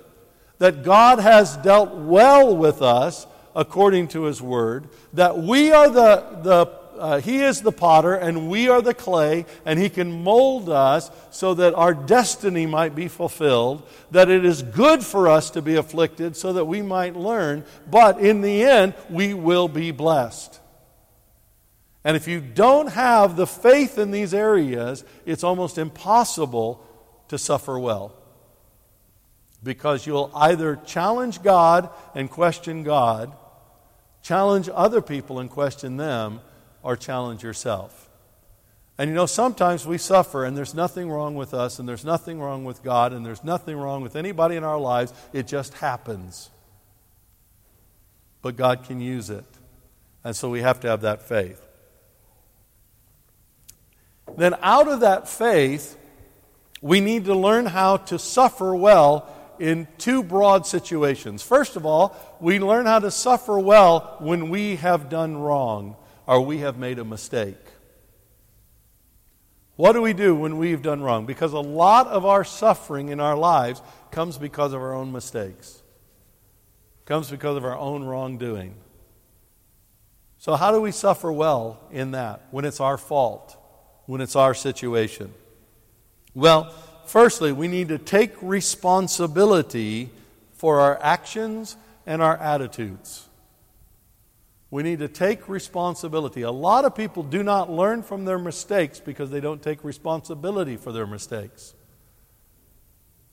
that 0.60 0.84
God 0.84 1.20
has 1.20 1.58
dealt 1.58 1.94
well 1.94 2.56
with 2.56 2.82
us 2.82 3.28
according 3.56 4.08
to 4.10 4.24
His 4.24 4.42
Word, 4.42 4.88
that 5.14 5.38
we 5.38 5.72
are 5.72 5.90
the, 5.90 6.40
the 6.44 6.78
uh, 6.98 7.20
He 7.20 7.42
is 7.42 7.62
the 7.62 7.72
potter 7.72 8.16
and 8.16 8.50
we 8.50 8.70
are 8.70 8.82
the 8.82 8.94
clay, 8.94 9.46
and 9.66 9.80
He 9.80 9.90
can 9.90 10.24
mold 10.24 10.70
us 10.70 11.12
so 11.32 11.54
that 11.56 11.74
our 11.76 11.94
destiny 11.94 12.66
might 12.66 12.96
be 12.96 13.08
fulfilled, 13.08 13.88
that 14.12 14.30
it 14.30 14.46
is 14.46 14.62
good 14.62 15.04
for 15.04 15.28
us 15.28 15.50
to 15.52 15.62
be 15.62 15.76
afflicted 15.76 16.36
so 16.36 16.54
that 16.54 16.66
we 16.66 16.82
might 16.82 17.16
learn, 17.16 17.64
but 17.90 18.20
in 18.20 18.42
the 18.42 18.64
end, 18.64 18.94
we 19.10 19.34
will 19.34 19.68
be 19.68 19.92
blessed. 19.92 20.60
And 22.04 22.16
if 22.16 22.28
you 22.28 22.40
don't 22.40 22.88
have 22.92 23.36
the 23.36 23.48
faith 23.48 23.98
in 23.98 24.12
these 24.12 24.34
areas, 24.34 25.04
it's 25.26 25.44
almost 25.44 25.78
impossible 25.78 26.82
to 27.30 27.38
suffer 27.38 27.78
well. 27.80 28.14
Because 29.64 30.06
you'll 30.06 30.32
either 30.36 30.76
challenge 30.76 31.42
God 31.42 31.90
and 32.16 32.30
question 32.30 32.84
God, 32.84 33.36
challenge 34.22 34.70
other 34.74 35.02
people 35.02 35.40
and 35.40 35.50
question 35.50 35.98
them, 35.98 36.42
or 36.84 36.96
challenge 36.96 37.44
yourself. 37.44 38.08
And 38.98 39.10
you 39.10 39.16
know, 39.16 39.26
sometimes 39.26 39.86
we 39.86 39.98
suffer, 39.98 40.44
and 40.44 40.58
there's 40.58 40.74
nothing 40.74 41.10
wrong 41.10 41.36
with 41.36 41.54
us, 41.54 41.78
and 41.78 41.88
there's 41.88 42.06
nothing 42.06 42.40
wrong 42.40 42.66
with 42.66 42.82
God, 42.84 43.14
and 43.14 43.26
there's 43.26 43.44
nothing 43.44 43.78
wrong 43.78 44.02
with 44.02 44.16
anybody 44.16 44.56
in 44.56 44.64
our 44.64 44.80
lives. 44.80 45.14
It 45.34 45.48
just 45.48 45.76
happens. 45.76 46.50
But 48.42 48.56
God 48.56 48.86
can 48.86 49.00
use 49.00 49.30
it. 49.30 49.46
And 50.24 50.36
so 50.36 50.50
we 50.50 50.62
have 50.62 50.80
to 50.82 50.88
have 50.88 51.02
that 51.02 51.22
faith. 51.22 51.64
then 54.36 54.56
out 54.62 54.88
of 54.88 55.02
that 55.02 55.30
faith, 55.30 55.98
we 56.82 57.00
need 57.00 57.26
to 57.26 57.36
learn 57.36 57.66
how 57.66 57.98
to 57.98 58.20
suffer 58.20 58.76
well 58.76 59.30
in 59.60 59.88
two 59.98 60.24
broad 60.24 60.68
situations. 60.68 61.42
First 61.42 61.76
of 61.76 61.86
all, 61.86 62.16
we 62.40 62.60
learn 62.60 62.86
how 62.86 63.00
to 63.00 63.12
suffer 63.12 63.58
well 63.58 64.18
when 64.20 64.50
we 64.50 64.76
have 64.78 65.10
done 65.10 65.38
wrong 65.38 65.96
or 66.28 66.42
we 66.42 66.60
have 66.60 66.78
made 66.78 67.00
a 67.00 67.06
mistake. 67.06 67.58
What 69.76 69.94
do 69.94 70.02
we 70.02 70.14
do 70.14 70.36
when 70.36 70.58
we've 70.58 70.82
done 70.82 71.02
wrong? 71.02 71.26
Because 71.26 71.54
a 71.54 71.60
lot 71.60 72.08
of 72.08 72.26
our 72.26 72.44
suffering 72.44 73.10
in 73.10 73.20
our 73.20 73.36
lives 73.36 73.82
comes 74.12 74.38
because 74.38 74.74
of 74.74 74.82
our 74.82 74.94
own 74.94 75.12
mistakes. 75.12 75.82
Comes 77.06 77.30
because 77.30 77.58
of 77.58 77.64
our 77.64 77.78
own 77.78 78.04
wrongdoing. 78.04 78.76
So 80.40 80.56
how 80.56 80.72
do 80.72 80.82
we 80.82 80.92
suffer 80.92 81.32
well 81.32 81.80
in 81.92 82.12
that 82.12 82.48
when 82.52 82.66
it's 82.66 82.80
our 82.80 82.98
fault, 82.98 83.56
when 84.06 84.20
it's 84.20 84.36
our 84.36 84.54
situation? 84.54 85.34
Well, 86.38 86.72
firstly, 87.08 87.52
we 87.52 87.68
need 87.68 87.88
to 87.88 87.98
take 87.98 88.32
responsibility 88.44 90.12
for 90.54 90.80
our 90.82 91.02
actions 91.02 91.76
and 92.06 92.22
our 92.22 92.38
attitudes. 92.38 93.28
We 94.70 94.84
need 94.84 95.00
to 95.00 95.08
take 95.08 95.50
responsibility. 95.50 96.44
A 96.44 96.52
lot 96.52 96.86
of 96.86 96.94
people 96.94 97.24
do 97.24 97.42
not 97.42 97.72
learn 97.72 98.04
from 98.04 98.26
their 98.26 98.38
mistakes 98.38 99.00
because 99.00 99.32
they 99.32 99.40
don't 99.40 99.64
take 99.64 99.84
responsibility 99.84 100.78
for 100.78 100.92
their 100.92 101.08
mistakes. 101.08 101.74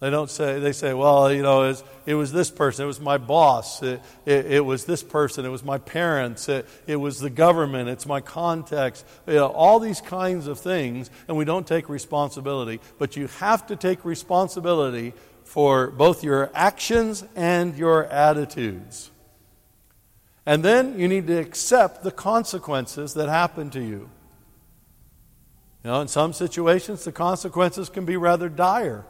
They 0.04 0.10
don't 0.10 0.28
say, 0.28 0.58
they 0.58 0.72
say, 0.72 0.92
well, 0.92 1.32
you 1.32 1.40
know, 1.40 1.62
it 1.62 1.68
was, 1.68 1.84
it 2.04 2.14
was 2.14 2.30
this 2.30 2.50
person, 2.50 2.84
it 2.84 2.86
was 2.86 3.00
my 3.00 3.16
boss, 3.16 3.82
it, 3.82 4.02
it, 4.26 4.52
it, 4.52 4.60
was 4.60 4.84
this 4.84 5.02
person, 5.02 5.46
it 5.46 5.48
was 5.48 5.64
my 5.64 5.78
parents, 5.78 6.46
it, 6.46 6.68
it 6.86 6.96
was 6.96 7.20
the 7.20 7.30
government, 7.30 7.88
it's 7.88 8.04
my 8.04 8.20
context, 8.20 9.06
you 9.26 9.32
know, 9.32 9.46
all 9.46 9.80
these 9.80 10.02
kinds 10.02 10.46
of 10.46 10.58
things, 10.58 11.08
and 11.26 11.38
we 11.38 11.46
don't 11.46 11.66
take 11.66 11.88
responsibility. 11.88 12.82
But 12.98 13.16
you 13.16 13.28
have 13.38 13.66
to 13.68 13.76
take 13.76 14.04
responsibility 14.04 15.14
for 15.44 15.86
both 15.86 16.22
your 16.22 16.50
actions 16.52 17.24
and 17.34 17.74
your 17.74 18.04
attitudes. 18.04 19.10
And 20.44 20.62
then 20.62 21.00
you 21.00 21.08
need 21.08 21.28
to 21.28 21.38
accept 21.38 22.02
the 22.02 22.12
consequences 22.12 23.14
that 23.14 23.30
happen 23.30 23.70
to 23.70 23.80
you. 23.80 24.10
You 25.82 25.90
know, 25.90 26.02
in 26.02 26.08
some 26.08 26.34
situations, 26.34 27.04
the 27.04 27.12
consequences 27.12 27.88
can 27.88 28.04
be 28.04 28.18
rather 28.18 28.50
dire. 28.50 29.06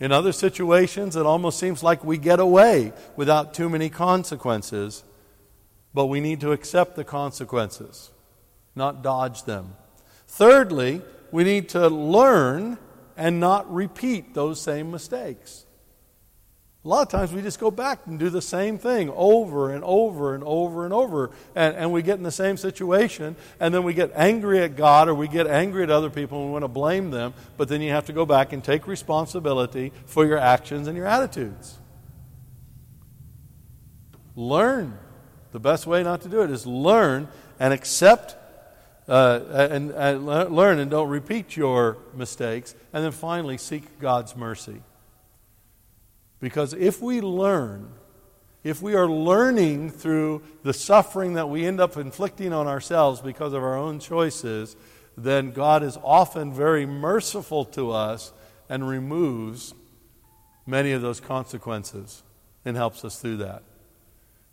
In 0.00 0.12
other 0.12 0.32
situations, 0.32 1.16
it 1.16 1.24
almost 1.24 1.58
seems 1.58 1.82
like 1.82 2.04
we 2.04 2.18
get 2.18 2.40
away 2.40 2.92
without 3.16 3.54
too 3.54 3.68
many 3.68 3.88
consequences. 3.88 5.04
But 5.92 6.06
we 6.06 6.20
need 6.20 6.40
to 6.40 6.50
accept 6.50 6.96
the 6.96 7.04
consequences, 7.04 8.10
not 8.74 9.02
dodge 9.02 9.44
them. 9.44 9.76
Thirdly, 10.26 11.02
we 11.30 11.44
need 11.44 11.68
to 11.70 11.88
learn 11.88 12.78
and 13.16 13.38
not 13.38 13.72
repeat 13.72 14.34
those 14.34 14.60
same 14.60 14.90
mistakes. 14.90 15.63
A 16.84 16.88
lot 16.88 17.00
of 17.00 17.08
times 17.08 17.32
we 17.32 17.40
just 17.40 17.58
go 17.58 17.70
back 17.70 18.00
and 18.04 18.18
do 18.18 18.28
the 18.28 18.42
same 18.42 18.76
thing 18.76 19.10
over 19.16 19.72
and 19.72 19.82
over 19.84 20.34
and 20.34 20.44
over 20.44 20.84
and 20.84 20.92
over. 20.92 21.30
And, 21.54 21.74
and 21.76 21.92
we 21.92 22.02
get 22.02 22.18
in 22.18 22.22
the 22.22 22.30
same 22.30 22.58
situation, 22.58 23.36
and 23.58 23.72
then 23.72 23.84
we 23.84 23.94
get 23.94 24.12
angry 24.14 24.60
at 24.60 24.76
God 24.76 25.08
or 25.08 25.14
we 25.14 25.26
get 25.26 25.46
angry 25.46 25.82
at 25.82 25.90
other 25.90 26.10
people 26.10 26.38
and 26.38 26.48
we 26.48 26.52
want 26.52 26.64
to 26.64 26.68
blame 26.68 27.10
them. 27.10 27.32
But 27.56 27.68
then 27.68 27.80
you 27.80 27.90
have 27.92 28.04
to 28.06 28.12
go 28.12 28.26
back 28.26 28.52
and 28.52 28.62
take 28.62 28.86
responsibility 28.86 29.92
for 30.04 30.26
your 30.26 30.36
actions 30.36 30.86
and 30.86 30.94
your 30.94 31.06
attitudes. 31.06 31.78
Learn. 34.36 34.98
The 35.52 35.60
best 35.60 35.86
way 35.86 36.02
not 36.02 36.20
to 36.22 36.28
do 36.28 36.42
it 36.42 36.50
is 36.50 36.66
learn 36.66 37.28
and 37.58 37.72
accept 37.72 38.36
uh, 39.08 39.40
and, 39.70 39.90
and 39.90 40.26
learn 40.26 40.78
and 40.78 40.90
don't 40.90 41.08
repeat 41.08 41.56
your 41.56 41.96
mistakes. 42.14 42.74
And 42.92 43.02
then 43.02 43.12
finally, 43.12 43.56
seek 43.56 43.98
God's 44.00 44.36
mercy. 44.36 44.82
Because 46.44 46.74
if 46.74 47.00
we 47.00 47.22
learn, 47.22 47.88
if 48.64 48.82
we 48.82 48.94
are 48.94 49.08
learning 49.08 49.88
through 49.88 50.42
the 50.62 50.74
suffering 50.74 51.32
that 51.32 51.48
we 51.48 51.64
end 51.64 51.80
up 51.80 51.96
inflicting 51.96 52.52
on 52.52 52.66
ourselves 52.66 53.22
because 53.22 53.54
of 53.54 53.62
our 53.62 53.78
own 53.78 53.98
choices, 53.98 54.76
then 55.16 55.52
God 55.52 55.82
is 55.82 55.96
often 56.04 56.52
very 56.52 56.84
merciful 56.84 57.64
to 57.64 57.92
us 57.92 58.34
and 58.68 58.86
removes 58.86 59.72
many 60.66 60.92
of 60.92 61.00
those 61.00 61.18
consequences 61.18 62.22
and 62.62 62.76
helps 62.76 63.06
us 63.06 63.18
through 63.18 63.38
that. 63.38 63.62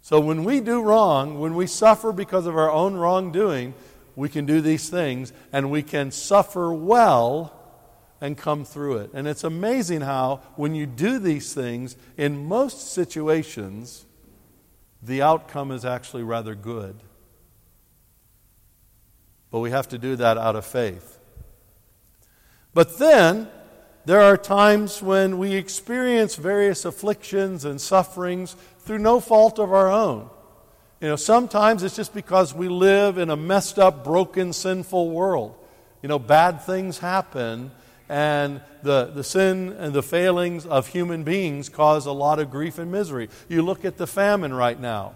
So 0.02 0.22
when 0.22 0.46
we 0.46 0.62
do 0.62 0.82
wrong, 0.82 1.42
when 1.42 1.56
we 1.56 1.68
suffer 1.68 2.14
because 2.14 2.46
of 2.46 2.56
our 2.56 2.72
own 2.72 2.96
wrongdoing, 2.96 3.74
we 4.16 4.30
can 4.30 4.46
do 4.46 4.62
these 4.62 4.90
things 4.90 5.34
and 5.52 5.70
we 5.70 5.84
can 5.84 6.12
suffer 6.12 6.72
well 6.72 7.61
and 8.22 8.38
come 8.38 8.64
through 8.64 8.98
it. 8.98 9.10
And 9.14 9.28
it's 9.28 9.44
amazing 9.44 10.02
how, 10.02 10.42
when 10.56 10.76
you 10.76 10.86
do 10.86 11.18
these 11.18 11.54
things, 11.54 11.98
in 12.16 12.48
most 12.48 12.94
situations, 12.94 14.06
the 15.02 15.24
outcome 15.24 15.72
is 15.72 15.84
actually 15.84 16.24
rather 16.24 16.54
good. 16.54 16.96
But 19.50 19.60
we 19.60 19.72
have 19.72 19.90
to 19.90 19.98
do 19.98 20.16
that 20.18 20.38
out 20.38 20.56
of 20.56 20.66
faith. 20.66 21.18
But 22.74 23.00
then, 23.00 23.50
there 24.06 24.22
are 24.22 24.38
times 24.38 25.02
when 25.02 25.38
we 25.40 25.56
experience 25.56 26.36
various 26.36 26.86
afflictions 26.86 27.66
and 27.66 27.82
sufferings 27.82 28.56
through 28.80 29.00
no 29.00 29.20
fault 29.20 29.60
of 29.60 29.74
our 29.74 29.92
own. 29.92 30.30
You 31.02 31.08
know, 31.08 31.16
sometimes 31.16 31.82
it's 31.82 31.96
just 31.96 32.14
because 32.14 32.54
we 32.54 32.68
live 32.68 33.18
in 33.18 33.32
a 33.32 33.36
messed 33.36 33.80
up, 33.80 34.04
broken, 34.04 34.54
sinful 34.54 35.10
world. 35.10 35.56
You 36.04 36.10
know, 36.10 36.20
bad 36.20 36.62
things 36.62 37.00
happen, 37.00 37.72
and 38.12 38.60
the, 38.84 39.06
the 39.06 39.24
sin 39.24 39.74
and 39.80 39.94
the 39.94 40.04
failings 40.04 40.66
of 40.66 40.88
human 40.88 41.24
beings 41.24 41.70
cause 41.70 42.06
a 42.06 42.12
lot 42.12 42.40
of 42.40 42.52
grief 42.52 42.78
and 42.78 42.92
misery. 42.92 43.30
You 43.48 43.62
look 43.62 43.86
at 43.86 43.96
the 43.96 44.06
famine 44.06 44.54
right 44.54 44.78
now, 44.78 45.16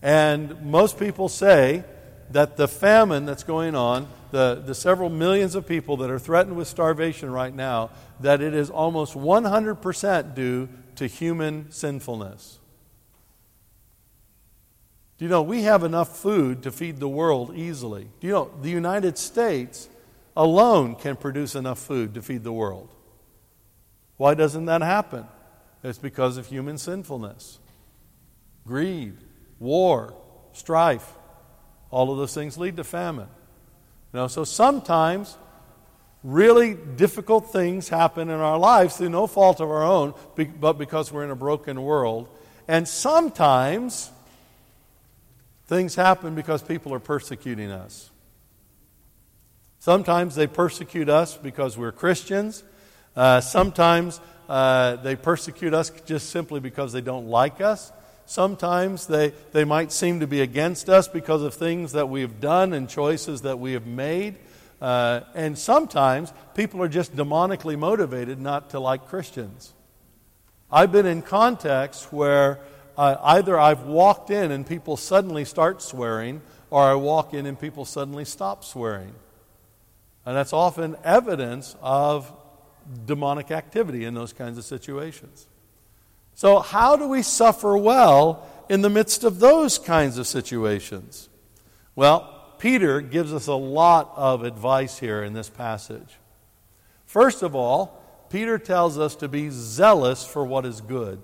and 0.00 0.64
most 0.64 0.98
people 0.98 1.28
say 1.28 1.84
that 2.30 2.56
the 2.56 2.66
famine 2.66 3.26
that's 3.26 3.42
going 3.42 3.74
on, 3.74 4.08
the, 4.30 4.62
the 4.64 4.74
several 4.74 5.10
millions 5.10 5.54
of 5.54 5.68
people 5.68 5.98
that 5.98 6.10
are 6.10 6.18
threatened 6.18 6.56
with 6.56 6.66
starvation 6.66 7.30
right 7.30 7.54
now, 7.54 7.90
that 8.20 8.40
it 8.40 8.54
is 8.54 8.70
almost 8.70 9.12
100% 9.12 10.34
due 10.34 10.70
to 10.96 11.06
human 11.06 11.70
sinfulness. 11.70 12.58
Do 15.18 15.26
you 15.26 15.28
know, 15.28 15.42
we 15.42 15.62
have 15.64 15.84
enough 15.84 16.16
food 16.16 16.62
to 16.62 16.70
feed 16.72 17.00
the 17.00 17.08
world 17.08 17.54
easily. 17.54 18.08
Do 18.20 18.26
you 18.26 18.32
know, 18.32 18.50
the 18.62 18.70
United 18.70 19.18
States 19.18 19.90
alone 20.38 20.94
can 20.94 21.16
produce 21.16 21.56
enough 21.56 21.80
food 21.80 22.14
to 22.14 22.22
feed 22.22 22.44
the 22.44 22.52
world. 22.52 22.94
Why 24.16 24.34
doesn't 24.34 24.66
that 24.66 24.82
happen? 24.82 25.26
It's 25.82 25.98
because 25.98 26.36
of 26.36 26.46
human 26.46 26.78
sinfulness. 26.78 27.58
Greed, 28.64 29.16
war, 29.58 30.14
strife, 30.52 31.12
all 31.90 32.12
of 32.12 32.18
those 32.18 32.34
things 32.34 32.56
lead 32.56 32.76
to 32.76 32.84
famine. 32.84 33.28
You 34.12 34.20
know, 34.20 34.28
so 34.28 34.44
sometimes 34.44 35.36
really 36.22 36.74
difficult 36.74 37.52
things 37.52 37.88
happen 37.88 38.28
in 38.28 38.38
our 38.38 38.58
lives 38.58 38.96
through 38.96 39.10
no 39.10 39.26
fault 39.26 39.60
of 39.60 39.68
our 39.68 39.82
own, 39.82 40.14
but 40.60 40.74
because 40.74 41.12
we're 41.12 41.24
in 41.24 41.30
a 41.30 41.36
broken 41.36 41.82
world. 41.82 42.28
And 42.68 42.86
sometimes 42.86 44.10
things 45.66 45.96
happen 45.96 46.36
because 46.36 46.62
people 46.62 46.94
are 46.94 47.00
persecuting 47.00 47.72
us. 47.72 48.10
Sometimes 49.80 50.34
they 50.34 50.46
persecute 50.46 51.08
us 51.08 51.36
because 51.36 51.78
we're 51.78 51.92
Christians. 51.92 52.64
Uh, 53.14 53.40
sometimes 53.40 54.20
uh, 54.48 54.96
they 54.96 55.14
persecute 55.14 55.74
us 55.74 55.90
just 56.04 56.30
simply 56.30 56.60
because 56.60 56.92
they 56.92 57.00
don't 57.00 57.28
like 57.28 57.60
us. 57.60 57.92
Sometimes 58.26 59.06
they, 59.06 59.32
they 59.52 59.64
might 59.64 59.92
seem 59.92 60.20
to 60.20 60.26
be 60.26 60.40
against 60.40 60.88
us 60.88 61.08
because 61.08 61.42
of 61.42 61.54
things 61.54 61.92
that 61.92 62.08
we 62.08 62.20
have 62.20 62.40
done 62.40 62.72
and 62.72 62.88
choices 62.88 63.42
that 63.42 63.58
we 63.58 63.72
have 63.72 63.86
made. 63.86 64.36
Uh, 64.82 65.20
and 65.34 65.56
sometimes 65.56 66.32
people 66.54 66.82
are 66.82 66.88
just 66.88 67.16
demonically 67.16 67.78
motivated 67.78 68.40
not 68.40 68.70
to 68.70 68.80
like 68.80 69.08
Christians. 69.08 69.72
I've 70.70 70.92
been 70.92 71.06
in 71.06 71.22
contexts 71.22 72.12
where 72.12 72.60
uh, 72.96 73.16
either 73.22 73.58
I've 73.58 73.84
walked 73.84 74.30
in 74.30 74.50
and 74.50 74.66
people 74.66 74.96
suddenly 74.96 75.44
start 75.44 75.80
swearing, 75.82 76.42
or 76.68 76.82
I 76.82 76.94
walk 76.94 77.32
in 77.32 77.46
and 77.46 77.58
people 77.58 77.84
suddenly 77.84 78.24
stop 78.24 78.64
swearing. 78.64 79.14
And 80.28 80.36
that's 80.36 80.52
often 80.52 80.94
evidence 81.04 81.74
of 81.80 82.30
demonic 83.06 83.50
activity 83.50 84.04
in 84.04 84.12
those 84.12 84.34
kinds 84.34 84.58
of 84.58 84.64
situations. 84.66 85.46
So, 86.34 86.58
how 86.58 86.96
do 86.96 87.08
we 87.08 87.22
suffer 87.22 87.78
well 87.78 88.46
in 88.68 88.82
the 88.82 88.90
midst 88.90 89.24
of 89.24 89.38
those 89.38 89.78
kinds 89.78 90.18
of 90.18 90.26
situations? 90.26 91.30
Well, 91.96 92.44
Peter 92.58 93.00
gives 93.00 93.32
us 93.32 93.46
a 93.46 93.54
lot 93.54 94.12
of 94.16 94.44
advice 94.44 94.98
here 94.98 95.22
in 95.22 95.32
this 95.32 95.48
passage. 95.48 96.18
First 97.06 97.42
of 97.42 97.54
all, 97.54 97.98
Peter 98.28 98.58
tells 98.58 98.98
us 98.98 99.16
to 99.16 99.28
be 99.28 99.48
zealous 99.48 100.26
for 100.26 100.44
what 100.44 100.66
is 100.66 100.82
good. 100.82 101.20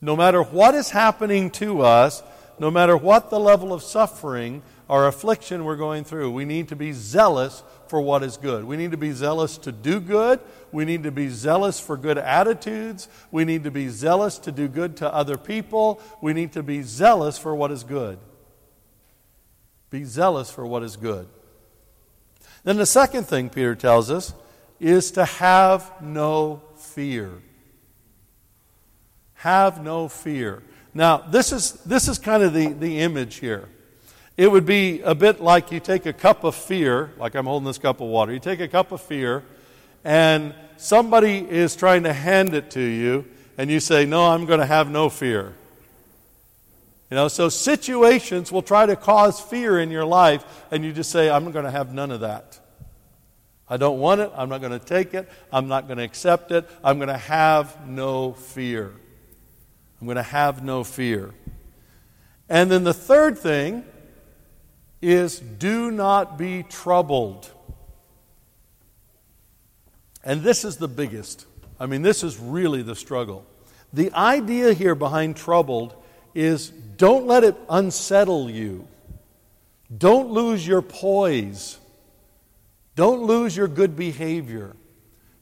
No 0.00 0.14
matter 0.14 0.44
what 0.44 0.76
is 0.76 0.90
happening 0.90 1.50
to 1.50 1.80
us, 1.80 2.22
no 2.60 2.70
matter 2.70 2.96
what 2.96 3.30
the 3.30 3.40
level 3.40 3.72
of 3.72 3.82
suffering, 3.82 4.62
or 4.88 5.06
affliction 5.06 5.64
we're 5.64 5.76
going 5.76 6.02
through, 6.02 6.30
we 6.30 6.44
need 6.44 6.68
to 6.68 6.76
be 6.76 6.92
zealous 6.92 7.62
for 7.88 8.00
what 8.00 8.22
is 8.22 8.36
good. 8.36 8.64
We 8.64 8.76
need 8.76 8.90
to 8.92 8.96
be 8.96 9.12
zealous 9.12 9.58
to 9.58 9.72
do 9.72 10.00
good. 10.00 10.40
We 10.72 10.84
need 10.84 11.02
to 11.02 11.10
be 11.10 11.28
zealous 11.28 11.78
for 11.78 11.96
good 11.96 12.18
attitudes. 12.18 13.08
We 13.30 13.44
need 13.44 13.64
to 13.64 13.70
be 13.70 13.88
zealous 13.88 14.38
to 14.38 14.52
do 14.52 14.66
good 14.66 14.96
to 14.98 15.12
other 15.12 15.36
people. 15.36 16.00
We 16.22 16.32
need 16.32 16.52
to 16.52 16.62
be 16.62 16.82
zealous 16.82 17.38
for 17.38 17.54
what 17.54 17.70
is 17.70 17.84
good. 17.84 18.18
Be 19.90 20.04
zealous 20.04 20.50
for 20.50 20.66
what 20.66 20.82
is 20.82 20.96
good. 20.96 21.28
Then 22.64 22.76
the 22.76 22.86
second 22.86 23.24
thing 23.24 23.50
Peter 23.50 23.74
tells 23.74 24.10
us 24.10 24.34
is 24.80 25.10
to 25.12 25.24
have 25.24 26.02
no 26.02 26.62
fear. 26.76 27.30
Have 29.34 29.82
no 29.82 30.08
fear. 30.08 30.62
Now, 30.94 31.18
this 31.18 31.52
is, 31.52 31.72
this 31.84 32.08
is 32.08 32.18
kind 32.18 32.42
of 32.42 32.52
the, 32.52 32.72
the 32.72 33.00
image 33.00 33.36
here. 33.36 33.68
It 34.38 34.52
would 34.52 34.64
be 34.64 35.00
a 35.00 35.16
bit 35.16 35.40
like 35.40 35.72
you 35.72 35.80
take 35.80 36.06
a 36.06 36.12
cup 36.12 36.44
of 36.44 36.54
fear, 36.54 37.10
like 37.18 37.34
I'm 37.34 37.46
holding 37.46 37.66
this 37.66 37.76
cup 37.76 38.00
of 38.00 38.06
water. 38.06 38.32
You 38.32 38.38
take 38.38 38.60
a 38.60 38.68
cup 38.68 38.92
of 38.92 39.00
fear, 39.00 39.42
and 40.04 40.54
somebody 40.76 41.38
is 41.38 41.74
trying 41.74 42.04
to 42.04 42.12
hand 42.12 42.54
it 42.54 42.70
to 42.70 42.80
you, 42.80 43.26
and 43.58 43.68
you 43.68 43.80
say, 43.80 44.06
No, 44.06 44.26
I'm 44.26 44.46
going 44.46 44.60
to 44.60 44.66
have 44.66 44.88
no 44.88 45.08
fear. 45.08 45.54
You 47.10 47.16
know, 47.16 47.26
so 47.26 47.48
situations 47.48 48.52
will 48.52 48.62
try 48.62 48.86
to 48.86 48.94
cause 48.94 49.40
fear 49.40 49.80
in 49.80 49.90
your 49.90 50.04
life, 50.04 50.44
and 50.70 50.84
you 50.84 50.92
just 50.92 51.10
say, 51.10 51.28
I'm 51.28 51.50
going 51.50 51.64
to 51.64 51.70
have 51.72 51.92
none 51.92 52.12
of 52.12 52.20
that. 52.20 52.60
I 53.68 53.76
don't 53.76 53.98
want 53.98 54.20
it. 54.20 54.30
I'm 54.36 54.48
not 54.48 54.60
going 54.60 54.78
to 54.78 54.84
take 54.84 55.14
it. 55.14 55.28
I'm 55.52 55.66
not 55.66 55.88
going 55.88 55.98
to 55.98 56.04
accept 56.04 56.52
it. 56.52 56.70
I'm 56.84 56.98
going 56.98 57.08
to 57.08 57.18
have 57.18 57.88
no 57.88 58.34
fear. 58.34 58.94
I'm 60.00 60.06
going 60.06 60.16
to 60.16 60.22
have 60.22 60.62
no 60.62 60.84
fear. 60.84 61.34
And 62.48 62.70
then 62.70 62.84
the 62.84 62.94
third 62.94 63.36
thing 63.36 63.84
is 65.00 65.38
do 65.38 65.90
not 65.90 66.38
be 66.38 66.62
troubled. 66.62 67.50
And 70.24 70.42
this 70.42 70.64
is 70.64 70.76
the 70.76 70.88
biggest. 70.88 71.46
I 71.78 71.86
mean, 71.86 72.02
this 72.02 72.22
is 72.22 72.38
really 72.38 72.82
the 72.82 72.96
struggle. 72.96 73.46
The 73.92 74.12
idea 74.12 74.72
here 74.72 74.94
behind 74.94 75.36
troubled 75.36 75.94
is 76.34 76.68
don't 76.68 77.26
let 77.26 77.44
it 77.44 77.56
unsettle 77.70 78.50
you. 78.50 78.86
Don't 79.96 80.30
lose 80.30 80.66
your 80.66 80.82
poise. 80.82 81.78
Don't 82.94 83.22
lose 83.22 83.56
your 83.56 83.68
good 83.68 83.96
behavior. 83.96 84.76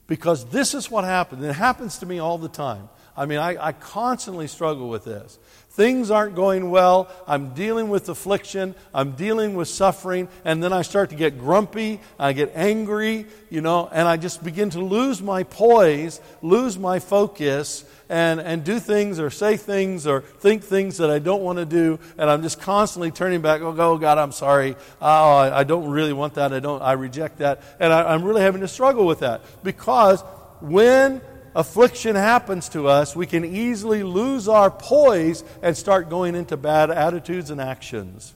Because 0.05 0.45
this 0.45 0.73
is 0.73 0.89
what 0.89 1.03
happens. 1.03 1.43
It 1.43 1.53
happens 1.53 1.97
to 1.97 2.05
me 2.05 2.19
all 2.19 2.37
the 2.37 2.47
time. 2.47 2.87
I 3.17 3.25
mean, 3.25 3.39
I, 3.39 3.57
I 3.67 3.71
constantly 3.71 4.47
struggle 4.47 4.89
with 4.89 5.03
this. 5.03 5.39
Things 5.71 6.09
aren't 6.09 6.33
going 6.33 6.71
well. 6.71 7.07
I'm 7.27 7.53
dealing 7.53 7.89
with 7.89 8.09
affliction. 8.09 8.73
I'm 8.93 9.11
dealing 9.11 9.55
with 9.55 9.67
suffering. 9.67 10.27
And 10.43 10.63
then 10.63 10.73
I 10.73 10.81
start 10.81 11.11
to 11.11 11.15
get 11.15 11.37
grumpy. 11.37 11.99
I 12.17 12.33
get 12.33 12.51
angry, 12.55 13.25
you 13.51 13.61
know, 13.61 13.87
and 13.91 14.07
I 14.07 14.17
just 14.17 14.43
begin 14.43 14.71
to 14.71 14.79
lose 14.79 15.21
my 15.21 15.43
poise, 15.43 16.19
lose 16.41 16.79
my 16.79 16.97
focus, 16.97 17.85
and, 18.09 18.39
and 18.39 18.63
do 18.63 18.79
things 18.79 19.19
or 19.19 19.29
say 19.29 19.57
things 19.57 20.07
or 20.07 20.21
think 20.21 20.63
things 20.63 20.97
that 20.97 21.11
I 21.11 21.19
don't 21.19 21.43
want 21.43 21.59
to 21.59 21.65
do. 21.65 21.99
And 22.17 22.27
I'm 22.27 22.41
just 22.41 22.59
constantly 22.59 23.11
turning 23.11 23.41
back. 23.41 23.61
Oh, 23.61 23.75
oh 23.77 23.97
God, 23.99 24.17
I'm 24.17 24.31
sorry. 24.31 24.75
Oh, 24.99 25.35
I, 25.35 25.59
I 25.59 25.63
don't 25.63 25.89
really 25.89 26.13
want 26.13 26.35
that. 26.35 26.53
I 26.53 26.59
don't, 26.59 26.81
I 26.81 26.93
reject 26.93 27.37
that. 27.37 27.61
And 27.79 27.93
I, 27.93 28.13
I'm 28.13 28.23
really 28.23 28.41
having 28.41 28.61
to 28.61 28.67
struggle 28.67 29.05
with 29.05 29.19
that 29.19 29.41
because 29.63 30.21
when 30.59 31.21
affliction 31.57 32.15
happens 32.15 32.69
to 32.69 32.87
us, 32.87 33.15
we 33.15 33.25
can 33.25 33.43
easily 33.43 34.03
lose 34.03 34.47
our 34.47 34.69
poise 34.69 35.43
and 35.61 35.75
start 35.75 36.09
going 36.09 36.35
into 36.35 36.55
bad 36.55 36.91
attitudes 36.91 37.49
and 37.49 37.59
actions. 37.59 38.35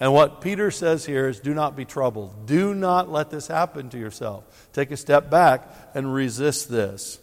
And 0.00 0.12
what 0.12 0.40
Peter 0.40 0.70
says 0.70 1.04
here 1.04 1.28
is 1.28 1.38
do 1.38 1.54
not 1.54 1.76
be 1.76 1.84
troubled. 1.84 2.46
Do 2.46 2.74
not 2.74 3.10
let 3.10 3.30
this 3.30 3.46
happen 3.46 3.90
to 3.90 3.98
yourself. 3.98 4.68
Take 4.72 4.90
a 4.90 4.96
step 4.96 5.30
back 5.30 5.70
and 5.94 6.12
resist 6.12 6.70
this. 6.70 7.20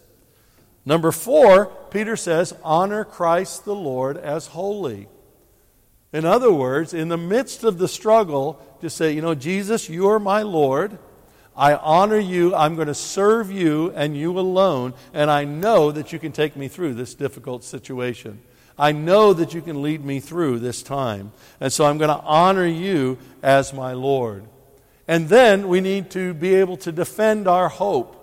Number 0.84 1.12
four, 1.12 1.66
Peter 1.90 2.16
says, 2.16 2.54
honor 2.64 3.04
Christ 3.04 3.64
the 3.64 3.74
Lord 3.74 4.16
as 4.16 4.46
holy. 4.46 5.08
In 6.12 6.24
other 6.24 6.52
words, 6.52 6.94
in 6.94 7.08
the 7.08 7.16
midst 7.16 7.64
of 7.64 7.78
the 7.78 7.88
struggle, 7.88 8.60
just 8.80 8.96
say, 8.96 9.12
you 9.12 9.22
know, 9.22 9.34
Jesus, 9.34 9.88
you 9.88 10.08
are 10.08 10.20
my 10.20 10.42
Lord. 10.42 10.98
I 11.56 11.74
honor 11.74 12.18
you. 12.18 12.54
I'm 12.54 12.74
going 12.76 12.88
to 12.88 12.94
serve 12.94 13.50
you 13.50 13.92
and 13.94 14.16
you 14.16 14.38
alone. 14.38 14.94
And 15.12 15.30
I 15.30 15.44
know 15.44 15.92
that 15.92 16.12
you 16.12 16.18
can 16.18 16.32
take 16.32 16.56
me 16.56 16.68
through 16.68 16.94
this 16.94 17.14
difficult 17.14 17.64
situation. 17.64 18.40
I 18.78 18.92
know 18.92 19.32
that 19.34 19.52
you 19.52 19.60
can 19.60 19.82
lead 19.82 20.04
me 20.04 20.18
through 20.20 20.60
this 20.60 20.82
time. 20.82 21.32
And 21.60 21.72
so 21.72 21.84
I'm 21.84 21.98
going 21.98 22.08
to 22.08 22.22
honor 22.24 22.66
you 22.66 23.18
as 23.42 23.72
my 23.72 23.92
Lord. 23.92 24.44
And 25.06 25.28
then 25.28 25.68
we 25.68 25.80
need 25.80 26.10
to 26.12 26.32
be 26.32 26.54
able 26.54 26.78
to 26.78 26.92
defend 26.92 27.46
our 27.46 27.68
hope. 27.68 28.18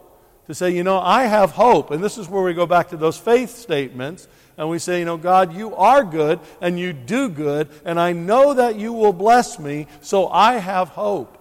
To 0.48 0.56
say, 0.56 0.72
you 0.72 0.84
know, 0.84 0.98
I 0.98 1.26
have 1.26 1.52
hope. 1.52 1.92
And 1.92 2.04
this 2.04 2.18
is 2.18 2.28
where 2.28 2.42
we 2.42 2.56
go 2.56 2.66
back 2.66 2.90
to 2.90 2.98
those 2.98 3.18
faith 3.18 3.56
statements. 3.56 4.28
And 4.58 4.68
we 4.70 4.80
say, 4.80 5.00
you 5.00 5.06
know, 5.06 5.18
God, 5.18 5.56
you 5.56 5.76
are 5.76 6.04
good 6.04 6.40
and 6.60 6.80
you 6.80 6.92
do 6.92 7.30
good. 7.30 7.70
And 7.86 8.00
I 8.00 8.14
know 8.14 8.56
that 8.56 8.76
you 8.76 8.92
will 8.92 9.14
bless 9.14 9.60
me. 9.60 9.86
So 10.02 10.28
I 10.28 10.56
have 10.56 10.90
hope. 10.90 11.39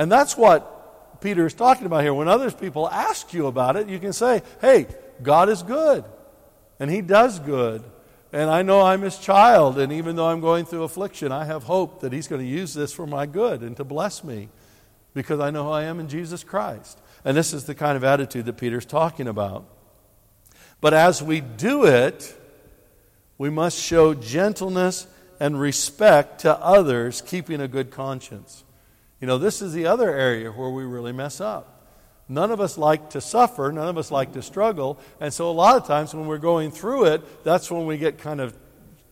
And 0.00 0.10
that's 0.10 0.34
what 0.34 1.20
Peter 1.20 1.44
is 1.44 1.52
talking 1.52 1.84
about 1.84 2.00
here. 2.00 2.14
When 2.14 2.26
other 2.26 2.50
people 2.50 2.88
ask 2.88 3.34
you 3.34 3.48
about 3.48 3.76
it, 3.76 3.86
you 3.86 3.98
can 3.98 4.14
say, 4.14 4.40
hey, 4.62 4.86
God 5.22 5.50
is 5.50 5.62
good, 5.62 6.06
and 6.78 6.90
He 6.90 7.02
does 7.02 7.38
good. 7.38 7.84
And 8.32 8.48
I 8.48 8.62
know 8.62 8.80
I'm 8.80 9.02
His 9.02 9.18
child, 9.18 9.78
and 9.78 9.92
even 9.92 10.16
though 10.16 10.28
I'm 10.28 10.40
going 10.40 10.64
through 10.64 10.84
affliction, 10.84 11.32
I 11.32 11.44
have 11.44 11.64
hope 11.64 12.00
that 12.00 12.14
He's 12.14 12.28
going 12.28 12.40
to 12.40 12.48
use 12.48 12.72
this 12.72 12.94
for 12.94 13.06
my 13.06 13.26
good 13.26 13.60
and 13.60 13.76
to 13.76 13.84
bless 13.84 14.24
me 14.24 14.48
because 15.12 15.38
I 15.38 15.50
know 15.50 15.64
who 15.64 15.70
I 15.70 15.82
am 15.82 16.00
in 16.00 16.08
Jesus 16.08 16.44
Christ. 16.44 16.98
And 17.22 17.36
this 17.36 17.52
is 17.52 17.64
the 17.64 17.74
kind 17.74 17.98
of 17.98 18.02
attitude 18.02 18.46
that 18.46 18.56
Peter's 18.56 18.86
talking 18.86 19.28
about. 19.28 19.66
But 20.80 20.94
as 20.94 21.22
we 21.22 21.42
do 21.42 21.84
it, 21.84 22.34
we 23.36 23.50
must 23.50 23.78
show 23.78 24.14
gentleness 24.14 25.06
and 25.38 25.60
respect 25.60 26.40
to 26.40 26.58
others, 26.58 27.20
keeping 27.20 27.60
a 27.60 27.68
good 27.68 27.90
conscience. 27.90 28.64
You 29.20 29.26
know, 29.26 29.38
this 29.38 29.60
is 29.60 29.72
the 29.72 29.86
other 29.86 30.10
area 30.14 30.50
where 30.50 30.70
we 30.70 30.84
really 30.84 31.12
mess 31.12 31.40
up. 31.40 31.76
None 32.28 32.50
of 32.50 32.60
us 32.60 32.78
like 32.78 33.10
to 33.10 33.20
suffer, 33.20 33.72
none 33.72 33.88
of 33.88 33.98
us 33.98 34.10
like 34.10 34.32
to 34.34 34.42
struggle, 34.42 34.98
and 35.20 35.32
so 35.32 35.50
a 35.50 35.52
lot 35.52 35.76
of 35.76 35.86
times 35.86 36.14
when 36.14 36.26
we're 36.26 36.38
going 36.38 36.70
through 36.70 37.06
it, 37.06 37.44
that's 37.44 37.70
when 37.70 37.86
we 37.86 37.98
get 37.98 38.18
kind 38.18 38.40
of 38.40 38.56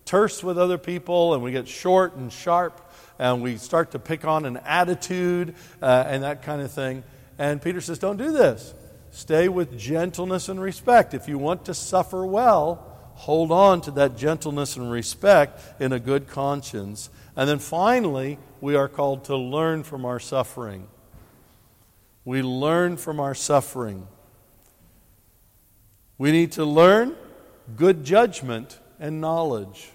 terse 0.05 0.43
with 0.43 0.57
other 0.57 0.79
people 0.79 1.35
and 1.35 1.43
we 1.43 1.53
get 1.53 1.69
short 1.69 2.15
and 2.15 2.33
sharp 2.33 2.81
and 3.19 3.43
we 3.43 3.59
start 3.59 3.91
to 3.91 3.99
pick 3.99 4.25
on 4.25 4.47
an 4.47 4.57
attitude 4.59 5.55
uh, 5.83 6.05
and 6.07 6.23
that 6.23 6.43
kind 6.43 6.63
of 6.63 6.71
thing. 6.71 7.03
And 7.39 7.61
Peter 7.61 7.81
says, 7.81 7.99
Don't 7.99 8.17
do 8.17 8.33
this. 8.33 8.73
Stay 9.11 9.49
with 9.49 9.79
gentleness 9.79 10.49
and 10.49 10.61
respect. 10.61 11.13
If 11.13 11.29
you 11.29 11.39
want 11.39 11.67
to 11.67 11.75
suffer 11.75 12.25
well, 12.25 12.85
hold 13.15 13.51
on 13.51 13.81
to 13.83 13.91
that 13.93 14.17
gentleness 14.17 14.77
and 14.77 14.91
respect 14.91 15.61
in 15.81 15.93
a 15.93 15.99
good 15.99 16.29
conscience. 16.29 17.11
And 17.39 17.49
then 17.49 17.61
finally, 17.61 18.37
we 18.61 18.75
are 18.75 18.89
called 18.89 19.27
to 19.27 19.37
learn 19.37 19.85
from 19.85 20.05
our 20.05 20.19
suffering. 20.19 20.89
We 22.25 22.43
learn 22.43 22.97
from 22.97 23.21
our 23.21 23.33
suffering. 23.33 24.09
We 26.19 26.33
need 26.33 26.51
to 26.53 26.65
learn 26.65 27.15
good 27.77 28.03
judgment 28.05 28.81
and 28.99 29.21
knowledge. 29.21 29.93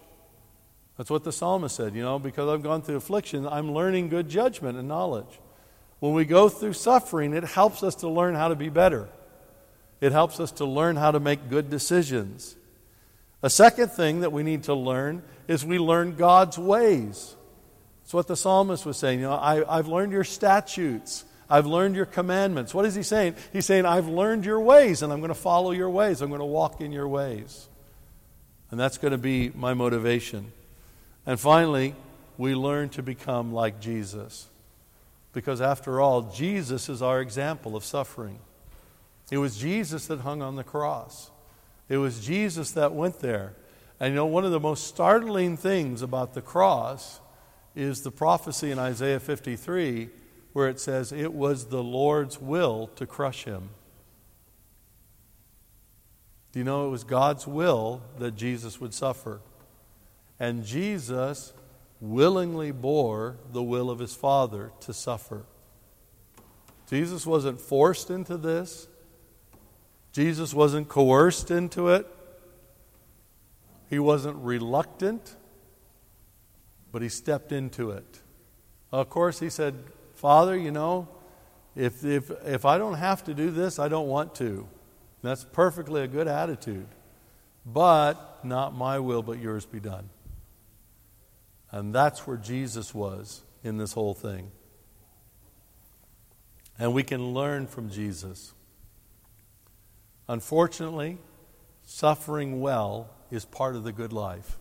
That's 0.98 1.10
what 1.10 1.26
the 1.26 1.34
psalmist 1.34 1.76
said, 1.76 1.96
you 1.96 2.02
know, 2.02 2.18
because 2.18 2.48
I've 2.48 2.64
gone 2.64 2.82
through 2.82 2.96
affliction, 2.96 3.46
I'm 3.46 3.74
learning 3.74 4.08
good 4.08 4.30
judgment 4.30 4.78
and 4.78 4.88
knowledge. 4.88 5.42
When 6.00 6.14
we 6.14 6.24
go 6.24 6.48
through 6.48 6.74
suffering, 6.74 7.34
it 7.34 7.44
helps 7.44 7.84
us 7.84 7.96
to 7.96 8.08
learn 8.08 8.36
how 8.36 8.48
to 8.48 8.56
be 8.56 8.70
better. 8.70 9.10
It 10.00 10.14
helps 10.14 10.40
us 10.40 10.54
to 10.54 10.66
learn 10.66 10.96
how 10.96 11.12
to 11.12 11.20
make 11.20 11.50
good 11.50 11.70
decisions. 11.70 12.56
A 13.44 13.50
second 13.50 13.90
thing 13.90 14.22
that 14.22 14.32
we 14.32 14.42
need 14.42 14.64
to 14.64 14.74
learn 14.74 15.22
is 15.48 15.66
we 15.66 15.78
learn 15.78 16.16
God's 16.16 16.58
ways. 16.58 17.36
It's 18.04 18.14
what 18.14 18.28
the 18.28 18.38
psalmist 18.38 18.86
was 18.86 18.98
saying. 18.98 19.20
You 19.20 19.28
know, 19.28 19.34
I, 19.34 19.78
I've 19.78 19.88
learned 19.88 20.14
your 20.14 20.24
statutes. 20.24 21.26
I've 21.50 21.66
learned 21.66 21.96
your 21.96 22.06
commandments. 22.06 22.74
What 22.74 22.86
is 22.86 22.96
he 22.96 23.04
saying? 23.04 23.36
He's 23.52 23.66
saying, 23.66 23.86
I've 23.86 24.08
learned 24.08 24.46
your 24.46 24.62
ways, 24.62 25.02
and 25.02 25.12
I'm 25.12 25.20
going 25.20 25.28
to 25.30 25.36
follow 25.36 25.72
your 25.72 25.90
ways. 25.90 26.22
I'm 26.22 26.30
going 26.30 26.40
to 26.40 26.46
walk 26.46 26.80
in 26.80 26.92
your 26.94 27.08
ways. 27.08 27.68
And 28.72 28.80
that's 28.80 28.98
going 28.98 29.12
to 29.12 29.18
be 29.18 29.52
my 29.54 29.74
motivation. 29.74 30.52
And 31.26 31.40
finally, 31.40 31.96
we 32.38 32.56
learn 32.56 32.90
to 32.90 33.04
become 33.04 33.54
like 33.54 33.80
Jesus. 33.80 34.48
Because 35.34 35.62
after 35.62 36.00
all, 36.00 36.24
Jesus 36.24 36.90
is 36.90 37.02
our 37.02 37.20
example 37.20 37.76
of 37.76 37.84
suffering. 37.84 38.40
It 39.32 39.38
was 39.38 39.58
Jesus 39.58 40.08
that 40.08 40.22
hung 40.22 40.42
on 40.42 40.56
the 40.56 40.64
cross, 40.64 41.30
it 41.90 41.98
was 41.98 42.26
Jesus 42.26 42.72
that 42.72 42.94
went 42.94 43.20
there. 43.20 43.54
And 44.00 44.12
you 44.12 44.16
know, 44.16 44.26
one 44.26 44.46
of 44.46 44.52
the 44.52 44.60
most 44.60 44.88
startling 44.88 45.58
things 45.58 46.02
about 46.02 46.34
the 46.34 46.42
cross 46.42 47.20
is 47.76 48.02
the 48.02 48.12
prophecy 48.12 48.72
in 48.72 48.80
Isaiah 48.80 49.20
53 49.20 50.10
where 50.54 50.70
it 50.70 50.80
says, 50.80 51.12
It 51.12 51.34
was 51.34 51.66
the 51.66 51.84
Lord's 51.84 52.40
will 52.40 52.88
to 52.96 53.06
crush 53.06 53.44
him. 53.44 53.70
Do 56.52 56.60
you 56.60 56.66
know 56.66 56.88
it 56.88 56.92
was 56.92 57.04
God's 57.04 57.48
will 57.48 58.04
that 58.20 58.36
Jesus 58.36 58.80
would 58.80 58.94
suffer? 58.94 59.42
And 60.40 60.64
Jesus 60.64 61.54
willingly 62.00 62.72
bore 62.72 63.38
the 63.52 63.64
will 63.64 63.90
of 63.90 64.00
his 64.00 64.14
Father 64.14 64.72
to 64.82 64.94
suffer. 64.94 65.46
Jesus 66.88 67.26
wasn't 67.26 67.60
forced 67.60 68.12
into 68.12 68.38
this, 68.38 68.88
Jesus 70.14 70.54
wasn't 70.54 70.88
coerced 70.88 71.52
into 71.52 71.90
it, 71.90 72.08
he 73.90 74.00
wasn't 74.00 74.38
reluctant, 74.38 75.36
but 76.92 77.02
he 77.02 77.10
stepped 77.10 77.52
into 77.52 77.92
it. 77.92 78.22
Of 78.92 79.10
course, 79.10 79.40
he 79.40 79.50
said, 79.50 79.76
Father, 80.14 80.56
you 80.56 80.72
know, 80.72 81.08
if, 81.76 82.06
if, 82.06 82.32
if 82.46 82.66
I 82.66 82.78
don't 82.78 82.94
have 82.94 83.24
to 83.26 83.34
do 83.34 83.50
this, 83.50 83.80
I 83.80 83.88
don't 83.88 84.08
want 84.08 84.36
to. 84.36 84.68
That's 85.24 85.44
perfectly 85.44 86.04
a 86.04 86.08
good 86.08 86.28
attitude. 86.28 86.86
But 87.66 88.46
not 88.46 88.76
my 88.76 89.00
will, 89.00 89.24
but 89.24 89.40
yours 89.40 89.66
be 89.66 89.80
done. 89.80 90.10
And 91.72 91.94
that's 91.94 92.28
where 92.28 92.38
Jesus 92.38 92.94
was 92.94 93.42
in 93.64 93.78
this 93.78 93.94
whole 93.94 94.14
thing. 94.14 94.52
And 96.78 96.94
we 96.94 97.04
can 97.04 97.34
learn 97.34 97.66
from 97.66 97.90
Jesus. 97.90 98.54
Unfortunately, 100.28 101.18
suffering 101.86 102.62
well 102.62 103.10
is 103.32 103.46
part 103.46 103.76
of 103.76 103.84
the 103.84 103.92
good 103.92 104.14
life. 104.14 104.58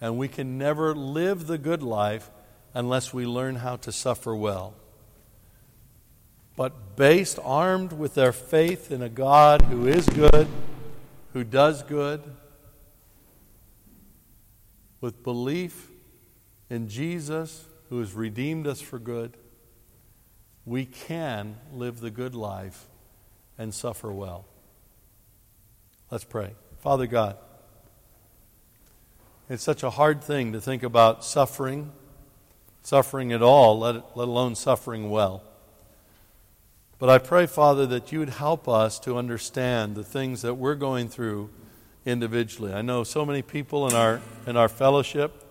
And 0.00 0.18
we 0.18 0.28
can 0.28 0.58
never 0.58 0.94
live 0.94 1.46
the 1.46 1.58
good 1.58 1.82
life 1.82 2.30
unless 2.74 3.14
we 3.14 3.24
learn 3.26 3.56
how 3.56 3.76
to 3.76 3.92
suffer 3.92 4.36
well 4.36 4.74
but 6.56 6.96
based, 6.96 7.38
armed 7.44 7.92
with 7.92 8.14
their 8.14 8.32
faith 8.32 8.90
in 8.90 9.02
a 9.02 9.10
God 9.10 9.62
who 9.62 9.86
is 9.86 10.08
good, 10.08 10.48
who 11.34 11.44
does 11.44 11.82
good, 11.82 12.22
with 15.02 15.22
belief 15.22 15.90
in 16.70 16.88
Jesus 16.88 17.66
who 17.90 18.00
has 18.00 18.14
redeemed 18.14 18.66
us 18.66 18.80
for 18.80 18.98
good, 18.98 19.36
we 20.64 20.86
can 20.86 21.56
live 21.72 22.00
the 22.00 22.10
good 22.10 22.34
life 22.34 22.86
and 23.58 23.72
suffer 23.72 24.10
well. 24.10 24.46
Let's 26.10 26.24
pray. 26.24 26.54
Father 26.78 27.08
God, 27.08 27.36
it's 29.48 29.62
such 29.62 29.82
a 29.82 29.90
hard 29.90 30.22
thing 30.22 30.52
to 30.52 30.60
think 30.60 30.84
about 30.84 31.24
suffering, 31.24 31.90
suffering 32.82 33.32
at 33.32 33.42
all, 33.42 33.80
let, 33.80 34.16
let 34.16 34.28
alone 34.28 34.54
suffering 34.54 35.10
well. 35.10 35.42
But 36.98 37.10
I 37.10 37.18
pray, 37.18 37.46
Father, 37.46 37.86
that 37.86 38.12
you 38.12 38.20
would 38.20 38.30
help 38.30 38.68
us 38.68 39.00
to 39.00 39.16
understand 39.16 39.96
the 39.96 40.04
things 40.04 40.42
that 40.42 40.54
we're 40.54 40.76
going 40.76 41.08
through 41.08 41.50
individually. 42.04 42.72
I 42.72 42.82
know 42.82 43.02
so 43.02 43.26
many 43.26 43.42
people 43.42 43.88
in 43.88 43.94
our, 43.94 44.20
in 44.46 44.56
our 44.56 44.68
fellowship 44.68 45.42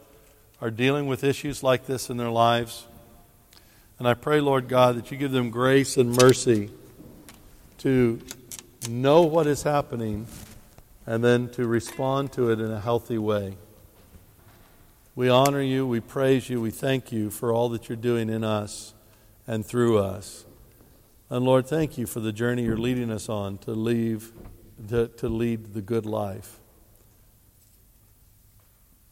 are 0.62 0.72
dealing 0.72 1.06
with 1.06 1.24
issues 1.24 1.63
like 1.63 1.86
this 1.86 2.10
in 2.10 2.15
their 2.15 2.32
lives. 2.32 2.88
And 4.00 4.08
I 4.08 4.13
pray, 4.13 4.39
Lord 4.39 4.70
God, 4.70 4.96
that 4.96 5.12
you 5.12 5.18
give 5.18 5.32
them 5.32 5.50
grace 5.50 5.98
and 5.98 6.15
mercy 6.15 6.72
to 7.80 8.22
know 8.89 9.22
what 9.24 9.48
is 9.48 9.63
happening 9.63 10.28
and 11.06 11.24
then 11.24 11.50
to 11.50 11.68
respond 11.68 12.32
to 12.34 12.50
it 12.50 12.60
in 12.60 12.72
a 12.72 12.80
healthy 12.80 13.18
way. 13.18 13.58
We 15.15 15.30
honor 15.30 15.62
you, 15.62 15.88
we 15.88 16.00
praise 16.00 16.50
you, 16.50 16.60
we 16.60 16.72
thank 16.72 17.12
you 17.12 17.30
for 17.30 17.54
all 17.54 17.70
that 17.70 17.88
you're 17.88 17.96
doing 17.96 18.30
in 18.30 18.44
us 18.44 18.94
and 19.48 19.65
through 19.65 19.98
us. 20.00 20.46
And 21.30 21.46
Lord, 21.46 21.68
thank 21.68 21.98
you 21.98 22.06
for 22.06 22.20
the 22.20 22.32
journey 22.34 22.63
you're 22.63 22.78
leading 22.78 23.12
us 23.12 23.30
on 23.30 23.58
to 23.60 23.72
leave 23.72 24.32
to, 24.89 25.08
to 25.08 25.30
lead 25.30 25.74
the 25.74 25.82
good 25.82 26.06
life. 26.06 26.60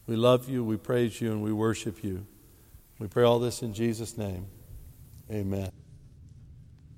We 0.06 0.16
love 0.16 0.48
you, 0.48 0.62
we 0.62 0.76
praise 0.76 1.20
you, 1.20 1.32
and 1.32 1.42
we 1.42 1.52
worship 1.52 2.04
you. 2.04 2.26
We 2.98 3.08
pray 3.08 3.24
all 3.24 3.38
this 3.38 3.62
in 3.62 3.72
Jesus' 3.72 4.18
name. 4.18 4.46
Amen. 5.30 5.83